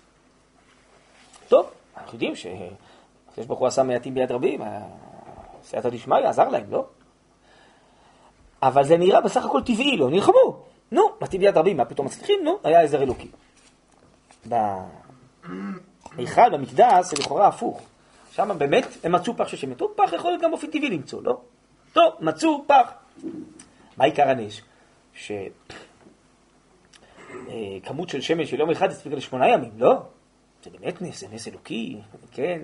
[1.48, 4.60] טוב, אנחנו יודעים שהקדוש ברוך הוא עשה מעטים ביד רבים,
[5.64, 6.86] סייעתא דשמיא עזר להם, לא?
[8.62, 10.64] אבל זה נראה בסך הכל טבעי, לא נלחמו.
[10.92, 12.44] נו, מעטים ביד רבים, מה פתאום מצליחים?
[12.44, 13.28] נו, היה עזר אלוקי.
[16.16, 17.80] בהיכל, במקדש, זה לכאורה הפוך.
[18.32, 19.74] שם באמת הם מצאו פח של שמן.
[19.74, 21.40] פח יכול להיות גם באופן טבעי למצוא, לא?
[21.92, 22.92] טוב, מצאו פח.
[23.96, 24.60] מה עיקר הנס?
[25.14, 25.38] שכמות
[28.08, 29.94] אה, של שמן של יום אחד הספיקה לשמונה ימים, לא?
[30.64, 32.00] זה באמת נס, זה נס אלוקי,
[32.32, 32.60] כן.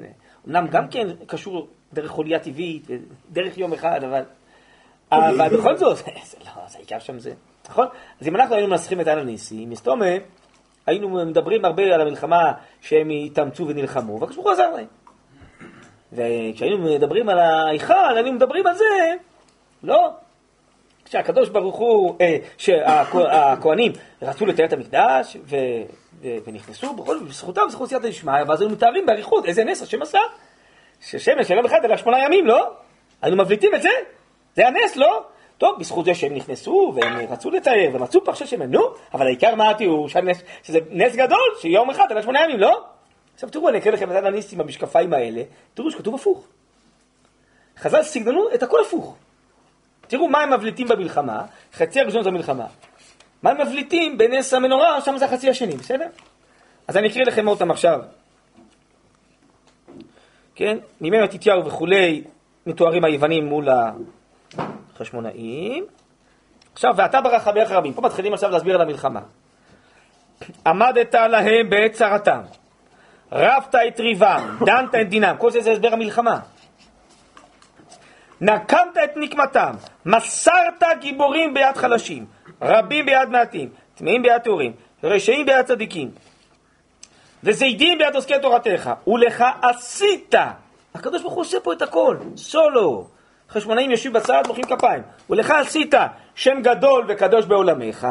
[0.48, 2.86] אמנם גם כן קשור דרך חוליה טבעית,
[3.30, 4.22] דרך יום אחד, אבל...
[5.12, 5.96] אבל בכל זאת,
[6.30, 7.32] זה לא, זה העיקר שם זה,
[7.68, 7.86] נכון?
[8.20, 10.06] אז אם אנחנו היינו מנסחים את הניסים, מסתומה,
[10.86, 14.86] היינו מדברים הרבה על המלחמה שהם התאמצו ונלחמו, והקדוש ברוך הוא עזר להם.
[16.12, 18.84] וכשהיינו מדברים על ההיכל, היינו מדברים על זה,
[19.82, 20.10] לא.
[21.04, 23.92] כשהקדוש ברוך הוא, אה, שהכוהנים
[24.22, 25.56] רצו לתאר את המקדש, ו...
[26.20, 30.20] ונכנסו בכל זאת בזכותם, בזכות סייעתא דשמיא, ואז היו מתארים באריכות איזה נס השם עשה.
[31.00, 32.70] ששמש של יום אחד אלא שמונה ימים, לא?
[33.22, 33.88] היינו מבליטים את זה?
[34.56, 35.24] זה הנס, לא?
[35.58, 39.70] טוב, בזכות זה שהם נכנסו והם רצו לתאר ומצאו פרשי שמן, נו, אבל העיקר מה
[39.70, 40.08] התיאור?
[40.62, 42.84] שזה נס גדול, שיום אחד אלא שמונה ימים, לא?
[43.34, 45.42] עכשיו תראו, אני אקריא לכם את הניסים במשקפיים האלה,
[45.74, 46.46] תראו שכתוב הפוך.
[47.78, 49.16] חז"ל סגננו את הכל הפוך.
[50.06, 51.42] תראו מה הם מבליטים במלחמה,
[51.72, 52.66] חצי הראשון זה המלחמה.
[53.42, 56.06] מה מבליטים בנס המנורה, שם זה החצי השני, בסדר?
[56.88, 58.00] אז אני אקריא לכם אותם עכשיו.
[60.54, 60.78] כן?
[61.00, 62.24] מימי מתתיהו וכולי
[62.66, 63.68] מתוארים היוונים מול
[64.94, 65.86] החשמונאים.
[66.72, 67.92] עכשיו, ואתה ברחבי רבים.
[67.92, 69.20] פה מתחילים עכשיו להסביר על המלחמה.
[70.66, 72.40] עמדת להם בעת צרתם,
[73.32, 76.38] רבת את ריבם, דנת את דינם, כל זה זה הסבר המלחמה.
[78.40, 79.72] נקמת את נקמתם,
[80.06, 82.26] מסרת גיבורים ביד חלשים,
[82.62, 84.72] רבים ביד מעטים, טמאים ביד טהורים,
[85.04, 86.10] רשעים ביד צדיקים,
[87.44, 90.34] וזידים ביד עוסקי תורתך, ולך עשית.
[90.94, 93.06] הקדוש ברוך הוא עושה פה את הכל, סולו.
[93.50, 95.02] חשמונאים יושבים בצד, מוחאים כפיים.
[95.30, 95.94] ולך עשית
[96.34, 98.06] שם גדול וקדוש בעולמך,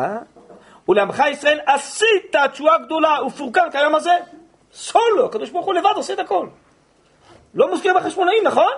[0.89, 4.13] ולעמך ישראל עשית תשועה גדולה ופורקן כיום הזה.
[4.73, 6.47] סולו, הקדוש ברוך הוא לבד עושה את הכל.
[7.53, 8.71] לא מוזכר בחשמונאים, נכון?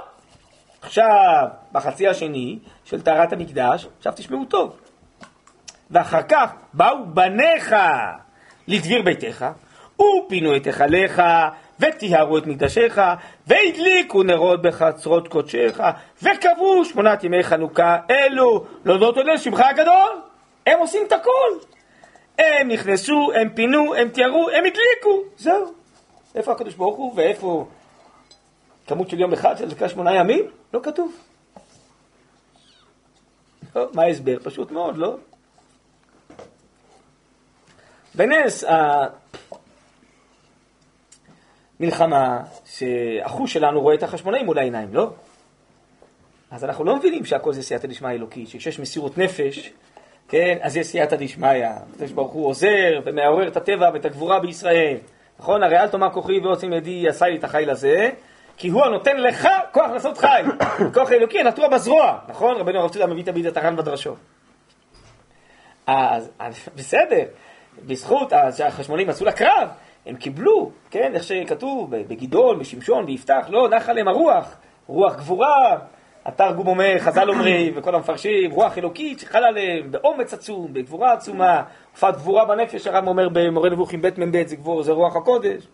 [0.81, 4.79] עכשיו, בחצי השני של טהרת המקדש, עכשיו תשמעו טוב.
[5.91, 7.75] ואחר כך באו בניך
[8.67, 9.45] לדביר ביתך,
[9.95, 11.21] ופינו את היכליך,
[11.79, 13.01] וטיהרו את מקדשיך,
[13.47, 15.83] והדליקו נרות בחצרות קודשיך,
[16.23, 20.21] וקבעו שמונת ימי חנוכה אלו, להודות עוד לשמך הגדול.
[20.67, 21.51] הם עושים את הכל.
[22.39, 25.73] הם נכנסו, הם פינו, הם תיארו, הם הדליקו, זהו.
[26.35, 27.67] איפה הקדוש ברוך הוא ואיפה
[28.87, 30.45] כמות של יום אחד של זקה שמונה ימים?
[30.73, 31.15] לא כתוב.
[33.75, 34.37] לא, מה ההסבר?
[34.43, 35.17] פשוט מאוד, לא?
[38.15, 38.63] בנס
[41.79, 45.09] המלחמה שהחוש שלנו רואה את החשמונאים מול העיניים, לא?
[46.51, 49.71] אז אנחנו לא מבינים שהכל זה סייעתא דשמיא אלוקי, שכשיש מסירות נפש,
[50.27, 54.97] כן, אז יש סייעתא דשמיא, הקדוש ברוך הוא עוזר ומעורר את הטבע ואת הגבורה בישראל,
[55.39, 55.63] נכון?
[55.63, 58.09] הרי אל תאמר כוחי ועוצם ידי עשה לי את החיל הזה,
[58.57, 60.45] כי הוא הנותן לך כוח לעשות חיל.
[60.93, 62.57] כוח אלוקי הנטוע בזרוע, נכון?
[62.57, 64.15] רבנו הרב צודה מביא תמיד את הר"ן בדרשו.
[65.87, 66.29] אז
[66.75, 67.25] בסדר,
[67.87, 69.69] בזכות שהחשמונים עשו לקרב,
[70.05, 74.55] הם קיבלו, כן, איך שכתוב בגדעון, בשמשון, ביפתח, לא, נח עליהם הרוח,
[74.87, 75.77] רוח גבורה,
[76.25, 82.15] התרגום אומר, חז"ל אומרים, וכל המפרשים, רוח אלוקית שחלה עליהם באומץ עצום, בגבורה עצומה, הופעת
[82.15, 85.67] גבורה בנפש, הרב אומר במורה נבוכים ב' מ"ב, זה גבור, זה רוח הקודש.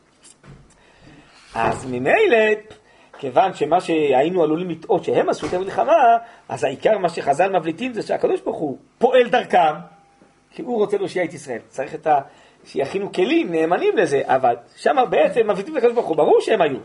[1.55, 2.37] אז ממילא,
[3.19, 6.17] כיוון שמה שהיינו עלולים לטעות שהם עשו את המלחמה,
[6.49, 9.73] אז העיקר מה שחז"ל מבליטים זה שהקדוש ברוך הוא פועל דרכם,
[10.55, 11.59] כי הוא רוצה להושיע את ישראל.
[11.67, 12.19] צריך את ה...
[12.65, 16.77] שיכינו כלים נאמנים לזה, אבל שם בעצם מבליטים את הקדוש ברוך הוא, ברור שהם היו.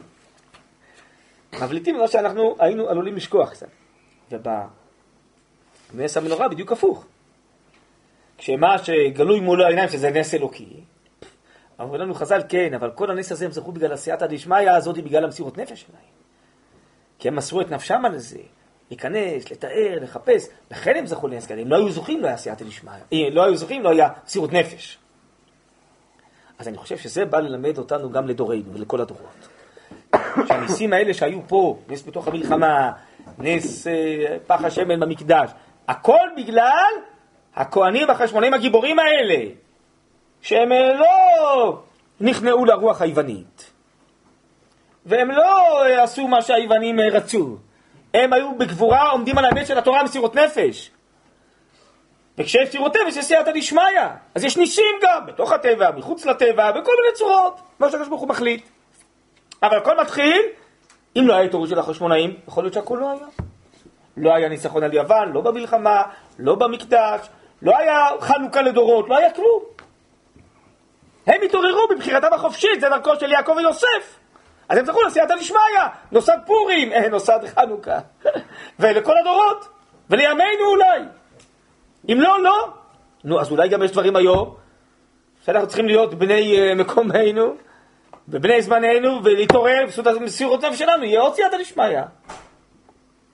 [1.63, 3.67] מבליטים מה שאנחנו היינו עלולים לשכוח קצת.
[4.33, 7.07] ובנס המנורה בדיוק הפוך.
[8.39, 10.81] כשמה שגלוי מולו העיניים שזה נס אלוקי,
[11.81, 15.25] אמרו לנו חז"ל, כן, אבל כל הנס הזה הם זכו בגלל עשייתא דשמיא הזאת, בגלל
[15.25, 16.03] המסירות נפש שלהם.
[17.19, 18.39] כי הם מסרו את נפשם על זה,
[18.91, 21.61] להיכנס, לתאר, לחפש, לכן הם זכו לנס כזה.
[21.61, 22.93] אם לא היו זוכים, לא היה עשייתא דשמיא.
[23.13, 24.99] אם לא היו זוכים, לא היה מסירות נפש.
[26.59, 29.49] אז אני חושב שזה בא ללמד אותנו גם לדורנו ולכל הדורות.
[30.49, 32.93] שהניסים האלה שהיו פה, נס בתוך המלחמה,
[33.39, 35.51] נס אה, פח השמן במקדש,
[35.89, 36.93] הכל בגלל
[37.55, 39.45] הכהנים והחשמונאים הגיבורים האלה,
[40.41, 41.83] שהם אה, לא
[42.21, 43.71] נכנעו לרוח היוונית,
[45.07, 47.57] והם לא אה, עשו מה שהיוונים רצו,
[48.15, 50.91] הם היו בגבורה עומדים על האמת של התורה מסירות נפש.
[52.39, 53.83] וכשיש סירות נפש יש סייעתא דשמיא,
[54.35, 58.29] אז יש ניסים גם, בתוך הטבע, מחוץ לטבע, בכל מיני צורות, מה שהקדוש ברוך הוא
[58.29, 58.69] מחליט.
[59.63, 60.43] אבל הכל מתחיל,
[61.17, 63.27] אם לא היה התעוררות של החשמונאים, יכול להיות שהכל לא היה.
[64.17, 66.03] לא היה ניצחון על יוון, לא במלחמה,
[66.39, 67.21] לא במקדש,
[67.63, 69.63] לא היה חנוכה לדורות, לא היה כלום.
[71.27, 74.20] הם התעוררו בבחירתם החופשית, זה דרכו של יעקב ויוסף.
[74.71, 75.61] אז הם זכו לסייעתא דשמיא,
[76.13, 77.99] נוסד פורים, אה, נוסד חנוכה.
[78.81, 79.69] ולכל הדורות,
[80.11, 81.01] ולימינו אולי.
[82.09, 82.69] אם לא, לא.
[83.25, 84.55] נו, אז אולי גם יש דברים היום,
[85.45, 87.55] שאנחנו צריכים להיות בני uh, מקומנו,
[88.29, 89.85] ובני זמננו, ולהתעורר,
[90.21, 92.01] מסירות נפש שלנו, יהיה עוד סייעתא דשמיא.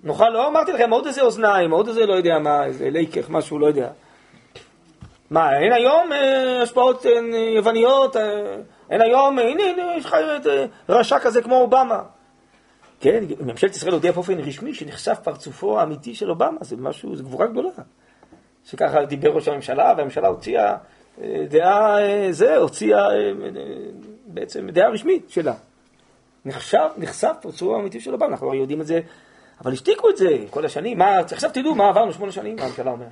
[0.05, 3.59] נוכל, לא אמרתי לכם, עוד איזה אוזניים, עוד איזה לא יודע מה, איזה ליקח, משהו,
[3.59, 3.89] לא יודע.
[5.31, 7.13] מה, אין היום אה, השפעות אה,
[7.57, 8.17] יווניות?
[8.17, 8.57] אה,
[8.91, 12.03] אין היום, הנה, הנה, יש לך אה, רשע כזה כמו אובמה.
[13.01, 17.47] כן, ממשלת ישראל הודיעה באופן רשמי שנחשף פרצופו האמיתי של אובמה, זה משהו, זו גבורה
[17.47, 17.71] גדולה.
[18.65, 20.77] שככה דיבר ראש הממשלה, והממשלה הוציאה
[21.23, 23.33] אה, דעה, אה, זה, הוציאה אה, אה,
[24.27, 25.55] בעצם דעה רשמית שלה.
[26.45, 29.01] נחשף, נחשף פרצופו האמיתי של אובמה, אנחנו יודעים את זה,
[29.61, 33.09] אבל השתיקו את זה כל השנים, מה, עכשיו תדעו מה עברנו שמונה שנים, הממשלה אומרת.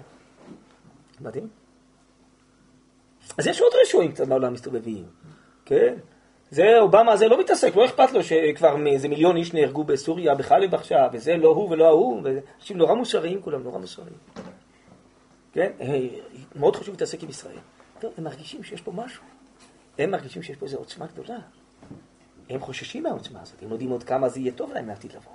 [1.21, 1.49] מדהים.
[3.39, 5.05] אז יש עוד רשועים קצת בעולם מסתובבים,
[5.65, 5.95] כן?
[6.51, 10.75] זה, אובמה הזה לא מתעסק, לא אכפת לו שכבר איזה מיליון איש נהרגו בסוריה, בחלב
[10.75, 14.17] עכשיו, וזה לא הוא ולא ההוא, ואנשים נורא מוסריים כולם, נורא מוסריים.
[15.53, 15.73] כן?
[15.81, 16.09] אה,
[16.57, 17.57] מאוד חשוב להתעסק עם ישראל.
[18.01, 19.23] טוב, הם מרגישים שיש פה משהו.
[19.99, 21.39] הם מרגישים שיש פה איזו עוצמה גדולה.
[22.51, 25.33] הם חוששים מהעוצמה הזאת, הם יודעים עוד כמה זה יהיה טוב להם לעתיד לבוא.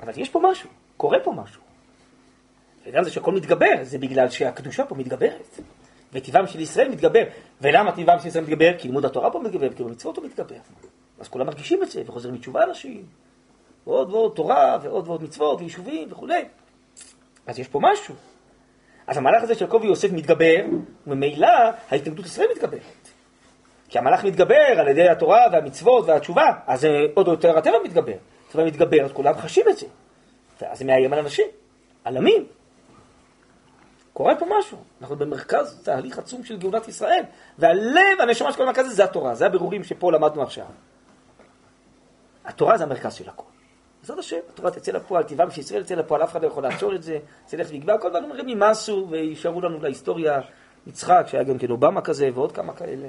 [0.00, 1.62] אבל יש פה משהו, קורה פה משהו.
[2.86, 5.60] וגם זה שהכל מתגבר, זה בגלל שהקדושה פה מתגברת.
[6.14, 7.22] וטבעם של ישראל מתגבר.
[7.60, 8.78] ולמה טבעם של ישראל מתגבר?
[8.78, 10.56] כי לימוד התורה פה מתגבר, כי במצוות הוא מתגבר.
[11.20, 13.04] אז כולם מרגישים את זה, וחוזרים מתשובה אנשים.
[13.86, 16.44] ועוד ועוד תורה, ועוד ועוד מצוות, ויישובים וכולי.
[17.46, 18.14] אז יש פה משהו.
[19.06, 20.64] אז המהלך הזה של יעקב ויוסף מתגבר,
[21.06, 21.48] וממילא
[21.90, 22.80] ההתנגדות לישראל מתגברת.
[23.88, 28.16] כי המהלך מתגבר על ידי התורה והמצוות והתשובה, אז עוד יותר הטבע מתגבר.
[28.48, 29.86] הטבע מתגבר, אז כולם חשים את זה.
[30.62, 31.46] ואז זה מאיים על אנשים,
[32.04, 32.46] על עמים.
[34.14, 34.78] קורה פה משהו.
[35.00, 37.22] אנחנו במרכז תהליך עצום של גאולת ישראל,
[37.58, 40.66] והלב, הנשמה של כל המרכז הזה, זה התורה, זה הבירורים שפה למדנו עכשיו.
[42.44, 43.44] התורה זה המרכז של הכל.
[44.00, 47.02] בעזרת השם, התורה תצא לפועל, טבעם שישראל תצא לפועל, אף אחד לא יכול לעצור את
[47.02, 47.18] זה,
[47.48, 50.40] זה ילך ויגבר, כל דברים אומרים ימאסו וישארו לנו להיסטוריה,
[50.86, 53.08] יצחק, שהיה גם כן אובמה כזה, ועוד כמה כאלה.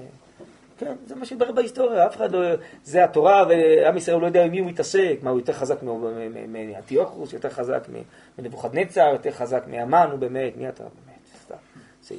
[0.78, 2.40] כן, זה מה שהתברר בהיסטוריה, אף אחד לא...
[2.84, 5.84] זה התורה, ועם ישראל לא יודע עם מי הוא מתעסק, מה הוא יותר חזק
[6.48, 7.88] מאנטיוכוס, יותר חזק
[8.38, 11.20] מנבוכדנצר, יותר חזק מאמן, הוא באמת, מי אתה באמת?
[11.44, 11.56] סתם,
[12.02, 12.16] זה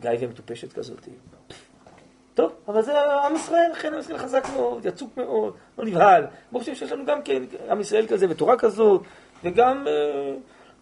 [0.00, 1.08] גיא ומטופשת כזאת.
[2.34, 2.92] טוב, אבל זה
[3.26, 6.26] עם ישראל, לכן עם ישראל חזק מאוד, יצוק מאוד, לא נבהל.
[6.54, 9.02] השם שיש לנו גם כן עם ישראל כזה ותורה כזאת,
[9.44, 10.34] וגם אה,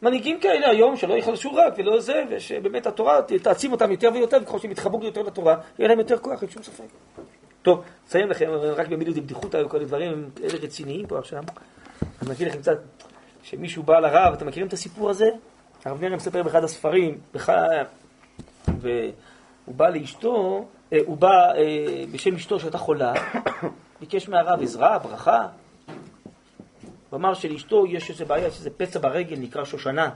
[0.03, 4.59] מנהיגים כאלה היום שלא יחלשו רק ולא זה, ושבאמת התורה תעצים אותם יותר ויותר, וככל
[4.59, 6.85] שהם יתחברו יותר לתורה, יהיה להם יותר כוח, אין שום ספק.
[7.63, 11.43] טוב, אסיים לכם, רק במילים בדיחות היו כל הדברים, אלה רציניים פה עכשיו.
[12.23, 12.79] אני מכיר לכם קצת,
[13.43, 15.31] שמישהו בא לרב, אתם מכירים את הסיפור הזה?
[15.85, 17.19] הרב נריה מספר באחד הספרים,
[18.81, 19.13] והוא
[19.67, 23.13] בא לאשתו, אה, הוא בא אה, בשם אשתו שהייתה חולה,
[24.01, 25.47] ביקש מהרב עזרה, ברכה.
[27.11, 30.11] הוא אמר שלאשתו יש איזה בעיה, יש איזה פצע ברגל, נקרא שושנה.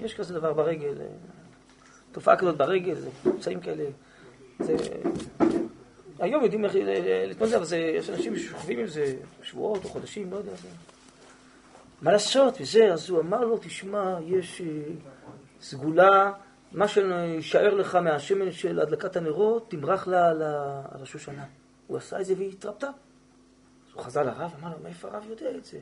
[0.00, 1.06] יש כזה דבר ברגל, אה,
[2.12, 3.84] תופעה כזאת ברגל, זה פצעים כאלה.
[4.58, 4.76] זה...
[6.18, 6.72] היום יודעים איך
[7.28, 10.54] להתמודד, אבל זה, יש אנשים ששוכבים עם זה שבועות או חודשים, לא יודע.
[10.54, 10.68] זה...
[12.02, 14.62] מה לעשות וזה, אז הוא אמר לו, תשמע, יש
[15.60, 16.32] סגולה
[16.72, 21.44] מה שישאר לך מהשמן של הדלקת הנרות, תמרח לה על השושנה.
[21.86, 22.88] הוא עשה את זה והיא התרפתה.
[23.96, 25.78] הוא חזר לרב, אמר לו, מאיפה הרב יודע את זה?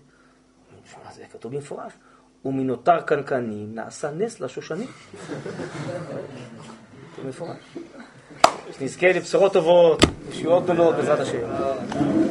[0.84, 1.92] שמע, זה כתוב במפורש.
[2.44, 4.88] ומנותר קנקנים נעשה נס לשושנים.
[7.16, 7.76] זה מפורש.
[8.78, 12.14] שנזכה לבשורות טובות, ישועות גדולות בעזרת השם.